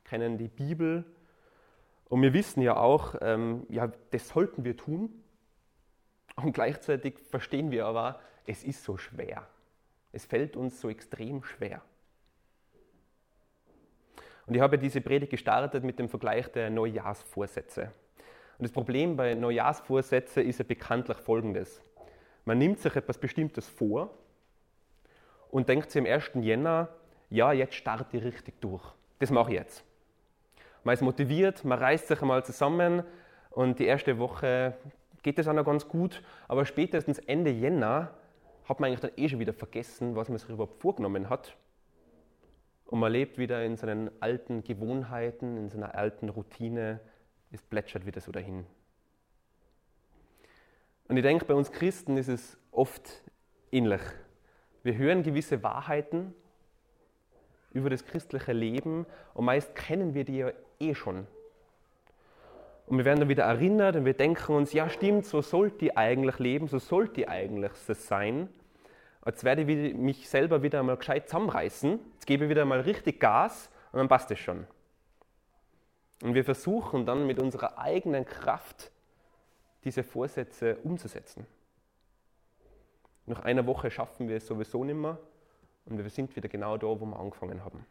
kennen 0.04 0.36
die 0.36 0.48
Bibel 0.48 1.04
und 2.10 2.20
wir 2.20 2.34
wissen 2.34 2.60
ja 2.60 2.76
auch, 2.76 3.14
ähm, 3.22 3.66
ja, 3.70 3.90
das 4.10 4.28
sollten 4.28 4.64
wir 4.64 4.76
tun. 4.76 5.08
Und 6.36 6.52
gleichzeitig 6.52 7.18
verstehen 7.30 7.70
wir 7.70 7.86
aber, 7.86 8.20
es 8.46 8.64
ist 8.64 8.84
so 8.84 8.98
schwer. 8.98 9.46
Es 10.12 10.26
fällt 10.26 10.56
uns 10.56 10.78
so 10.78 10.90
extrem 10.90 11.42
schwer. 11.42 11.80
Und 14.46 14.54
ich 14.54 14.60
habe 14.60 14.78
diese 14.78 15.00
Predigt 15.00 15.30
gestartet 15.30 15.84
mit 15.84 15.98
dem 15.98 16.10
Vergleich 16.10 16.48
der 16.48 16.68
Neujahrsvorsätze. 16.68 17.92
Und 18.58 18.62
das 18.62 18.72
Problem 18.72 19.16
bei 19.16 19.34
Neujahrsvorsätzen 19.34 20.44
ist 20.44 20.58
ja 20.58 20.66
bekanntlich 20.66 21.16
folgendes. 21.16 21.82
Man 22.46 22.58
nimmt 22.58 22.78
sich 22.78 22.94
etwas 22.94 23.18
Bestimmtes 23.18 23.68
vor 23.68 24.08
und 25.50 25.68
denkt 25.68 25.90
sich 25.90 25.98
im 25.98 26.06
1. 26.06 26.30
Jänner, 26.36 26.88
ja, 27.28 27.52
jetzt 27.52 27.74
starte 27.74 28.16
ich 28.16 28.24
richtig 28.24 28.60
durch. 28.60 28.84
Das 29.18 29.30
mache 29.30 29.50
ich 29.50 29.58
jetzt. 29.58 29.84
Man 30.84 30.94
ist 30.94 31.02
motiviert, 31.02 31.64
man 31.64 31.78
reißt 31.78 32.06
sich 32.06 32.22
einmal 32.22 32.44
zusammen 32.44 33.02
und 33.50 33.80
die 33.80 33.86
erste 33.86 34.18
Woche 34.18 34.74
geht 35.24 35.40
es 35.40 35.48
auch 35.48 35.54
noch 35.54 35.64
ganz 35.64 35.88
gut, 35.88 36.22
aber 36.46 36.64
spätestens 36.64 37.18
Ende 37.18 37.50
Jänner 37.50 38.14
hat 38.64 38.78
man 38.78 38.88
eigentlich 38.88 39.00
dann 39.00 39.10
eh 39.16 39.28
schon 39.28 39.40
wieder 39.40 39.52
vergessen, 39.52 40.14
was 40.14 40.28
man 40.28 40.38
sich 40.38 40.48
überhaupt 40.48 40.80
vorgenommen 40.80 41.28
hat. 41.28 41.56
Und 42.84 43.00
man 43.00 43.10
lebt 43.10 43.38
wieder 43.38 43.64
in 43.64 43.76
seinen 43.76 44.08
alten 44.22 44.62
Gewohnheiten, 44.62 45.56
in 45.56 45.68
seiner 45.68 45.96
alten 45.96 46.28
Routine. 46.28 47.00
Es 47.50 47.60
plätschert 47.60 48.06
wieder 48.06 48.20
so 48.20 48.30
dahin. 48.30 48.66
Und 51.08 51.16
ich 51.16 51.22
denke, 51.22 51.44
bei 51.44 51.54
uns 51.54 51.70
Christen 51.70 52.16
ist 52.16 52.28
es 52.28 52.58
oft 52.72 53.22
ähnlich. 53.70 54.00
Wir 54.82 54.96
hören 54.96 55.22
gewisse 55.22 55.62
Wahrheiten 55.62 56.34
über 57.72 57.90
das 57.90 58.04
christliche 58.04 58.52
Leben 58.52 59.06
und 59.34 59.44
meist 59.44 59.74
kennen 59.74 60.14
wir 60.14 60.24
die 60.24 60.38
ja 60.38 60.50
eh 60.80 60.94
schon. 60.94 61.26
Und 62.86 62.98
wir 62.98 63.04
werden 63.04 63.20
dann 63.20 63.28
wieder 63.28 63.44
erinnert 63.44 63.96
und 63.96 64.04
wir 64.04 64.14
denken 64.14 64.52
uns, 64.52 64.72
ja 64.72 64.88
stimmt, 64.88 65.26
so 65.26 65.42
sollte 65.42 65.86
ich 65.86 65.98
eigentlich 65.98 66.38
leben, 66.38 66.68
so 66.68 66.78
sollte 66.78 67.22
ich 67.22 67.28
eigentlich 67.28 67.72
sein. 67.72 68.48
Jetzt 69.24 69.42
werde 69.42 69.62
ich 69.62 69.94
mich 69.94 70.28
selber 70.28 70.62
wieder 70.62 70.78
einmal 70.78 70.96
gescheit 70.96 71.28
zusammenreißen, 71.28 71.98
jetzt 72.14 72.26
gebe 72.26 72.44
ich 72.44 72.50
wieder 72.50 72.64
mal 72.64 72.80
richtig 72.80 73.18
Gas 73.18 73.70
und 73.90 73.98
dann 73.98 74.08
passt 74.08 74.30
es 74.30 74.38
schon. 74.38 74.66
Und 76.22 76.34
wir 76.34 76.44
versuchen 76.44 77.04
dann 77.04 77.26
mit 77.26 77.40
unserer 77.40 77.78
eigenen 77.78 78.24
Kraft 78.24 78.92
diese 79.86 80.04
Vorsätze 80.04 80.76
umzusetzen. 80.82 81.46
Nach 83.24 83.40
einer 83.40 83.66
Woche 83.66 83.90
schaffen 83.90 84.28
wir 84.28 84.36
es 84.36 84.46
sowieso 84.46 84.84
nicht 84.84 84.96
mehr 84.96 85.18
und 85.86 85.96
wir 85.96 86.10
sind 86.10 86.36
wieder 86.36 86.50
genau 86.50 86.76
da, 86.76 86.86
wo 86.88 87.06
wir 87.06 87.18
angefangen 87.18 87.64
haben. 87.64 87.86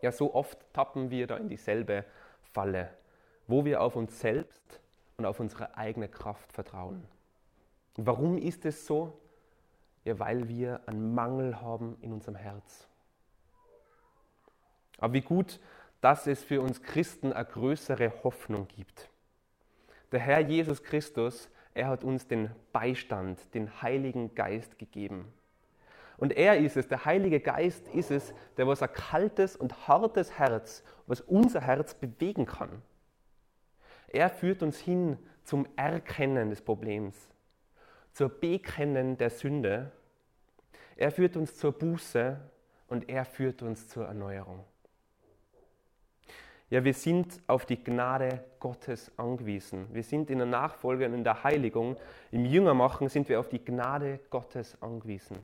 Ja, 0.00 0.12
so 0.12 0.32
oft 0.32 0.72
tappen 0.72 1.10
wir 1.10 1.26
da 1.26 1.36
in 1.36 1.48
dieselbe 1.48 2.04
Falle 2.52 2.90
wo 3.50 3.64
wir 3.64 3.80
auf 3.80 3.96
uns 3.96 4.20
selbst 4.20 4.80
und 5.16 5.26
auf 5.26 5.40
unsere 5.40 5.76
eigene 5.76 6.08
Kraft 6.08 6.52
vertrauen. 6.52 7.04
Warum 7.96 8.38
ist 8.38 8.64
es 8.64 8.86
so? 8.86 9.20
Ja, 10.04 10.18
weil 10.18 10.48
wir 10.48 10.80
einen 10.86 11.14
Mangel 11.14 11.60
haben 11.60 11.98
in 12.00 12.12
unserem 12.12 12.36
Herz. 12.36 12.88
Aber 14.98 15.12
wie 15.12 15.20
gut, 15.20 15.60
dass 16.00 16.26
es 16.26 16.42
für 16.44 16.62
uns 16.62 16.80
Christen 16.82 17.32
eine 17.32 17.44
größere 17.44 18.22
Hoffnung 18.22 18.68
gibt. 18.68 19.09
Der 20.12 20.20
Herr 20.20 20.40
Jesus 20.40 20.82
Christus, 20.82 21.48
er 21.72 21.88
hat 21.88 22.02
uns 22.02 22.26
den 22.26 22.50
Beistand, 22.72 23.38
den 23.54 23.82
Heiligen 23.82 24.34
Geist 24.34 24.78
gegeben. 24.78 25.32
Und 26.16 26.32
er 26.36 26.58
ist 26.58 26.76
es, 26.76 26.88
der 26.88 27.04
Heilige 27.04 27.40
Geist 27.40 27.88
ist 27.88 28.10
es, 28.10 28.34
der 28.56 28.66
was 28.66 28.82
ein 28.82 28.92
kaltes 28.92 29.56
und 29.56 29.88
hartes 29.88 30.38
Herz, 30.38 30.84
was 31.06 31.20
unser 31.22 31.62
Herz 31.62 31.94
bewegen 31.94 32.44
kann. 32.44 32.82
Er 34.08 34.28
führt 34.28 34.62
uns 34.62 34.78
hin 34.78 35.16
zum 35.44 35.66
Erkennen 35.76 36.50
des 36.50 36.60
Problems, 36.60 37.16
zur 38.12 38.28
Bekennen 38.28 39.16
der 39.16 39.30
Sünde. 39.30 39.92
Er 40.96 41.10
führt 41.10 41.36
uns 41.36 41.56
zur 41.56 41.72
Buße 41.72 42.38
und 42.88 43.08
er 43.08 43.24
führt 43.24 43.62
uns 43.62 43.88
zur 43.88 44.06
Erneuerung. 44.06 44.64
Ja, 46.70 46.84
wir 46.84 46.94
sind 46.94 47.42
auf 47.48 47.66
die 47.66 47.82
Gnade 47.82 48.44
Gottes 48.60 49.10
angewiesen. 49.16 49.88
Wir 49.92 50.04
sind 50.04 50.30
in 50.30 50.38
der 50.38 50.46
Nachfolge 50.46 51.06
und 51.06 51.14
in 51.14 51.24
der 51.24 51.42
Heiligung, 51.42 51.96
im 52.30 52.44
Jüngermachen 52.44 53.08
sind 53.08 53.28
wir 53.28 53.40
auf 53.40 53.48
die 53.48 53.64
Gnade 53.64 54.20
Gottes 54.30 54.80
angewiesen. 54.80 55.38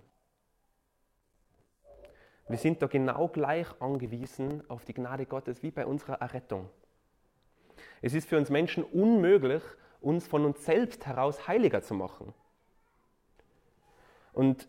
Wir 2.46 2.58
sind 2.58 2.80
da 2.80 2.86
genau 2.86 3.26
gleich 3.26 3.66
angewiesen 3.80 4.62
auf 4.70 4.84
die 4.84 4.94
Gnade 4.94 5.26
Gottes 5.26 5.64
wie 5.64 5.72
bei 5.72 5.84
unserer 5.84 6.20
Errettung. 6.20 6.70
Es 8.00 8.14
ist 8.14 8.28
für 8.28 8.38
uns 8.38 8.48
Menschen 8.48 8.84
unmöglich, 8.84 9.64
uns 10.00 10.28
von 10.28 10.44
uns 10.44 10.64
selbst 10.64 11.06
heraus 11.06 11.48
heiliger 11.48 11.82
zu 11.82 11.94
machen. 11.94 12.32
Und 14.32 14.68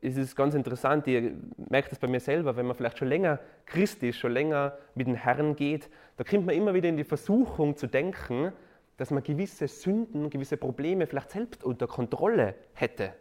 es 0.00 0.16
ist 0.16 0.36
ganz 0.36 0.54
interessant, 0.54 1.06
ihr 1.06 1.34
merkt 1.68 1.92
es 1.92 1.98
bei 1.98 2.06
mir 2.06 2.20
selber, 2.20 2.56
wenn 2.56 2.66
man 2.66 2.76
vielleicht 2.76 2.98
schon 2.98 3.08
länger 3.08 3.40
Christ 3.66 4.02
ist, 4.02 4.18
schon 4.18 4.32
länger 4.32 4.78
mit 4.94 5.06
dem 5.06 5.14
Herrn 5.14 5.56
geht, 5.56 5.90
da 6.16 6.24
kommt 6.24 6.46
man 6.46 6.54
immer 6.54 6.74
wieder 6.74 6.88
in 6.88 6.96
die 6.96 7.04
Versuchung 7.04 7.76
zu 7.76 7.86
denken, 7.86 8.52
dass 8.96 9.10
man 9.10 9.22
gewisse 9.22 9.68
Sünden, 9.68 10.30
gewisse 10.30 10.56
Probleme 10.56 11.06
vielleicht 11.06 11.30
selbst 11.30 11.64
unter 11.64 11.86
Kontrolle 11.86 12.54
hätte. 12.74 13.12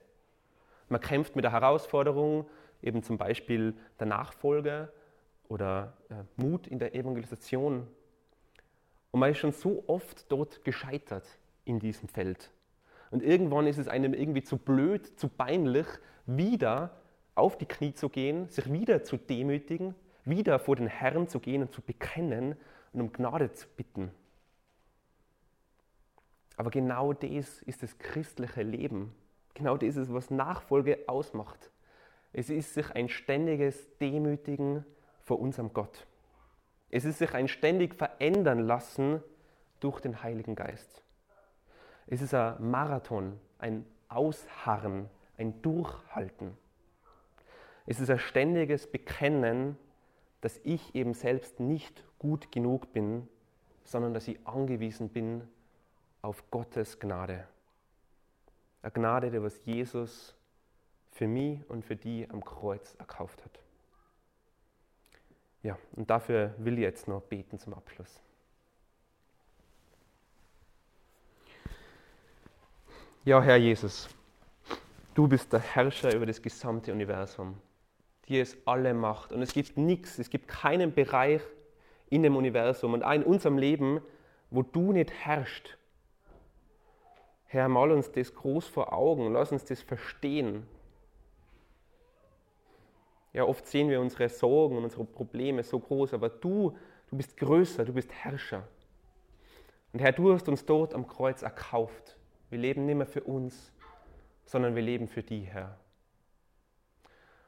Man 0.90 1.02
kämpft 1.02 1.36
mit 1.36 1.46
der 1.46 1.52
Herausforderung, 1.52 2.48
eben 2.82 3.04
zum 3.04 3.18
Beispiel 3.18 3.76
der 4.00 4.08
Nachfolge 4.08 4.92
oder 5.50 5.94
äh, 6.10 6.16
Mut 6.42 6.68
in 6.68 6.80
der 6.80 6.94
Evangelisation 6.94 7.88
und 9.12 9.20
man 9.20 9.32
ist 9.32 9.40
schon 9.40 9.52
so 9.52 9.84
oft 9.88 10.32
dort 10.32 10.64
gescheitert 10.64 11.26
in 11.66 11.80
diesem 11.80 12.08
Feld. 12.08 12.52
Und 13.12 13.24
irgendwann 13.24 13.68
ist 13.68 13.78
es 13.78 13.88
einem 13.88 14.14
irgendwie 14.14 14.44
zu 14.44 14.58
blöd, 14.58 15.20
zu 15.20 15.30
peinlich, 15.30 15.88
wieder 16.26 16.92
auf 17.36 17.58
die 17.58 17.66
Knie 17.66 17.94
zu 17.94 18.10
gehen, 18.10 18.50
sich 18.50 18.72
wieder 18.72 19.04
zu 19.04 19.18
demütigen, 19.18 19.96
wieder 20.26 20.60
vor 20.60 20.76
den 20.76 20.88
Herrn 20.88 21.28
zu 21.28 21.40
gehen 21.40 21.62
und 21.62 21.72
zu 21.72 21.82
bekennen 21.82 22.56
und 22.94 23.02
um 23.02 23.14
Gnade 23.14 23.54
zu 23.54 23.68
bitten. 23.76 24.12
Aber 26.58 26.72
genau 26.72 27.14
das 27.14 27.62
ist 27.62 27.84
das 27.84 27.98
christliche 28.00 28.64
Leben. 28.64 29.14
Genau 29.54 29.78
das 29.78 29.96
ist, 29.96 30.12
was 30.12 30.32
Nachfolge 30.32 31.00
ausmacht. 31.08 31.72
Es 32.34 32.50
ist 32.50 32.74
sich 32.74 32.92
ein 32.92 33.10
ständiges 33.10 33.88
Demütigen 34.00 34.84
vor 35.22 35.40
unserem 35.40 35.74
Gott. 35.74 36.08
Es 36.90 37.06
ist 37.06 37.20
sich 37.20 37.34
ein 37.34 37.48
ständig 37.48 37.96
verändern 37.96 38.60
lassen 38.60 39.22
durch 39.80 40.00
den 40.00 40.24
Heiligen 40.24 40.56
Geist. 40.56 41.04
Es 42.08 42.22
ist 42.22 42.34
ein 42.34 42.70
Marathon, 42.70 43.40
ein 43.60 43.86
Ausharren, 44.08 45.10
ein 45.38 45.62
Durchhalten. 45.62 46.58
Es 47.86 48.00
ist 48.00 48.10
ein 48.10 48.20
ständiges 48.20 48.88
Bekennen, 48.88 49.78
dass 50.42 50.60
ich 50.64 50.96
eben 50.96 51.14
selbst 51.14 51.60
nicht 51.60 52.04
gut 52.20 52.52
genug 52.52 52.94
bin, 52.94 53.28
sondern 53.84 54.14
dass 54.14 54.28
ich 54.28 54.46
angewiesen 54.48 55.10
bin 55.10 55.48
auf 56.22 56.50
Gottes 56.52 57.00
Gnade. 57.00 57.48
Eine 58.82 58.92
Gnade, 58.92 59.32
die 59.32 59.42
was 59.42 59.60
Jesus 59.66 60.36
für 61.12 61.28
mich 61.28 61.68
und 61.70 61.84
für 61.84 61.96
die 61.96 62.30
am 62.30 62.44
Kreuz 62.44 62.96
erkauft 62.96 63.44
hat. 63.44 63.60
Ja, 65.64 65.78
und 65.94 66.10
dafür 66.10 66.54
will 66.58 66.76
ich 66.76 66.84
jetzt 66.84 67.08
noch 67.08 67.22
beten 67.22 67.58
zum 67.60 67.74
Abschluss. 67.74 68.22
Ja, 73.28 73.42
Herr 73.42 73.58
Jesus, 73.58 74.08
du 75.14 75.28
bist 75.28 75.52
der 75.52 75.60
Herrscher 75.60 76.16
über 76.16 76.26
das 76.26 76.42
gesamte 76.42 76.94
Universum. 76.94 77.58
Dir 78.30 78.42
ist 78.42 78.58
alle 78.64 78.94
Macht 78.94 79.34
und 79.34 79.42
es 79.42 79.52
gibt 79.52 79.76
nichts, 79.76 80.18
es 80.18 80.30
gibt 80.30 80.48
keinen 80.48 80.94
Bereich 80.94 81.42
in 82.10 82.24
dem 82.24 82.38
Universum 82.38 82.94
und 82.94 83.04
auch 83.04 83.12
in 83.12 83.24
unserem 83.24 83.58
Leben, 83.58 84.00
wo 84.50 84.62
du 84.62 84.94
nicht 84.94 85.12
herrschst. 85.12 85.78
Herr, 87.48 87.68
mal 87.68 87.92
uns 87.92 88.10
das 88.14 88.34
groß 88.34 88.66
vor 88.66 88.94
Augen, 88.94 89.34
lass 89.34 89.52
uns 89.52 89.66
das 89.66 89.82
verstehen. 89.82 90.66
Ja, 93.34 93.44
oft 93.44 93.68
sehen 93.68 93.90
wir 93.90 94.00
unsere 94.00 94.30
Sorgen 94.30 94.78
und 94.78 94.86
unsere 94.86 95.04
Probleme 95.04 95.64
so 95.64 95.80
groß, 95.80 96.14
aber 96.14 96.30
du, 96.30 96.78
du 97.10 97.18
bist 97.18 97.36
größer, 97.36 97.84
du 97.84 97.92
bist 97.92 98.10
Herrscher. 98.10 98.66
Und 99.92 100.00
Herr, 100.00 100.14
du 100.14 100.32
hast 100.32 100.48
uns 100.48 100.66
dort 100.66 100.94
am 100.94 101.06
Kreuz 101.06 101.42
erkauft. 101.42 102.18
Wir 102.50 102.60
leben 102.60 102.86
nicht 102.86 102.96
mehr 102.96 103.06
für 103.06 103.24
uns, 103.24 103.72
sondern 104.46 104.76
wir 104.76 104.82
leben 104.82 105.08
für 105.08 105.24
die, 105.24 105.42
Herr. 105.42 105.78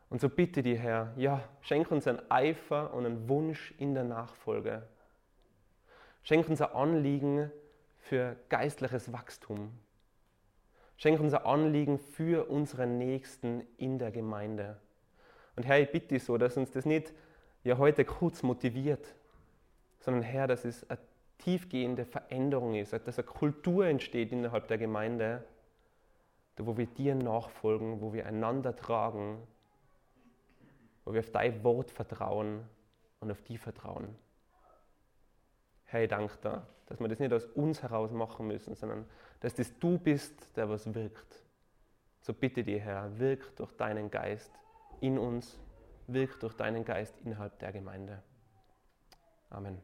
Und 0.09 0.19
so 0.21 0.29
bitte 0.29 0.63
die, 0.63 0.77
Herr, 0.77 1.13
ja, 1.15 1.43
schenk 1.61 1.91
uns 1.91 2.07
ein 2.07 2.19
Eifer 2.31 2.93
und 2.93 3.05
einen 3.05 3.29
Wunsch 3.29 3.73
in 3.77 3.93
der 3.93 4.03
Nachfolge. 4.03 4.87
Schenk 6.23 6.49
uns 6.49 6.61
ein 6.61 6.73
Anliegen 6.73 7.51
für 7.99 8.35
geistliches 8.49 9.13
Wachstum. 9.13 9.71
Schenk 10.97 11.19
uns 11.19 11.33
ein 11.33 11.45
Anliegen 11.45 11.97
für 11.97 12.49
unsere 12.49 12.87
Nächsten 12.87 13.61
in 13.77 13.99
der 13.99 14.11
Gemeinde. 14.11 14.81
Und 15.55 15.65
Herr, 15.65 15.79
ich 15.79 15.91
bitte 15.91 16.09
dich 16.09 16.23
so, 16.23 16.37
dass 16.37 16.57
uns 16.57 16.71
das 16.71 16.85
nicht 16.85 17.13
ja 17.63 17.77
heute 17.77 18.03
kurz 18.03 18.43
motiviert, 18.43 19.15
sondern 19.99 20.23
Herr, 20.23 20.47
dass 20.47 20.65
es 20.65 20.89
eine 20.89 20.99
tiefgehende 21.39 22.05
Veränderung 22.05 22.75
ist, 22.75 22.93
dass 22.93 23.17
eine 23.17 23.25
Kultur 23.25 23.85
entsteht 23.85 24.31
innerhalb 24.31 24.67
der 24.67 24.77
Gemeinde, 24.77 25.43
wo 26.57 26.77
wir 26.77 26.85
dir 26.85 27.15
nachfolgen, 27.15 28.01
wo 28.01 28.13
wir 28.13 28.25
einander 28.25 28.75
tragen, 28.75 29.41
wo 31.05 31.13
wir 31.13 31.21
auf 31.21 31.31
dein 31.31 31.63
Wort 31.63 31.89
vertrauen 31.89 32.63
und 33.19 33.31
auf 33.31 33.41
die 33.41 33.57
vertrauen. 33.57 34.15
Herr, 35.85 36.03
ich 36.03 36.09
danke 36.09 36.37
dir, 36.37 36.67
dass 36.85 36.99
wir 36.99 37.07
das 37.07 37.19
nicht 37.19 37.33
aus 37.33 37.45
uns 37.45 37.81
heraus 37.81 38.11
machen 38.11 38.47
müssen, 38.47 38.75
sondern 38.75 39.05
dass 39.39 39.55
das 39.55 39.77
du 39.79 39.97
bist, 39.97 40.55
der 40.55 40.69
was 40.69 40.93
wirkt. 40.93 41.43
So 42.21 42.33
bitte 42.33 42.63
dir, 42.63 42.79
Herr, 42.79 43.17
wirk 43.17 43.55
durch 43.55 43.71
deinen 43.71 44.11
Geist 44.11 44.51
in 44.99 45.17
uns, 45.17 45.57
wirkt 46.07 46.43
durch 46.43 46.55
deinen 46.55 46.83
Geist 46.83 47.15
innerhalb 47.23 47.57
der 47.59 47.71
Gemeinde. 47.71 48.21
Amen. 49.49 49.81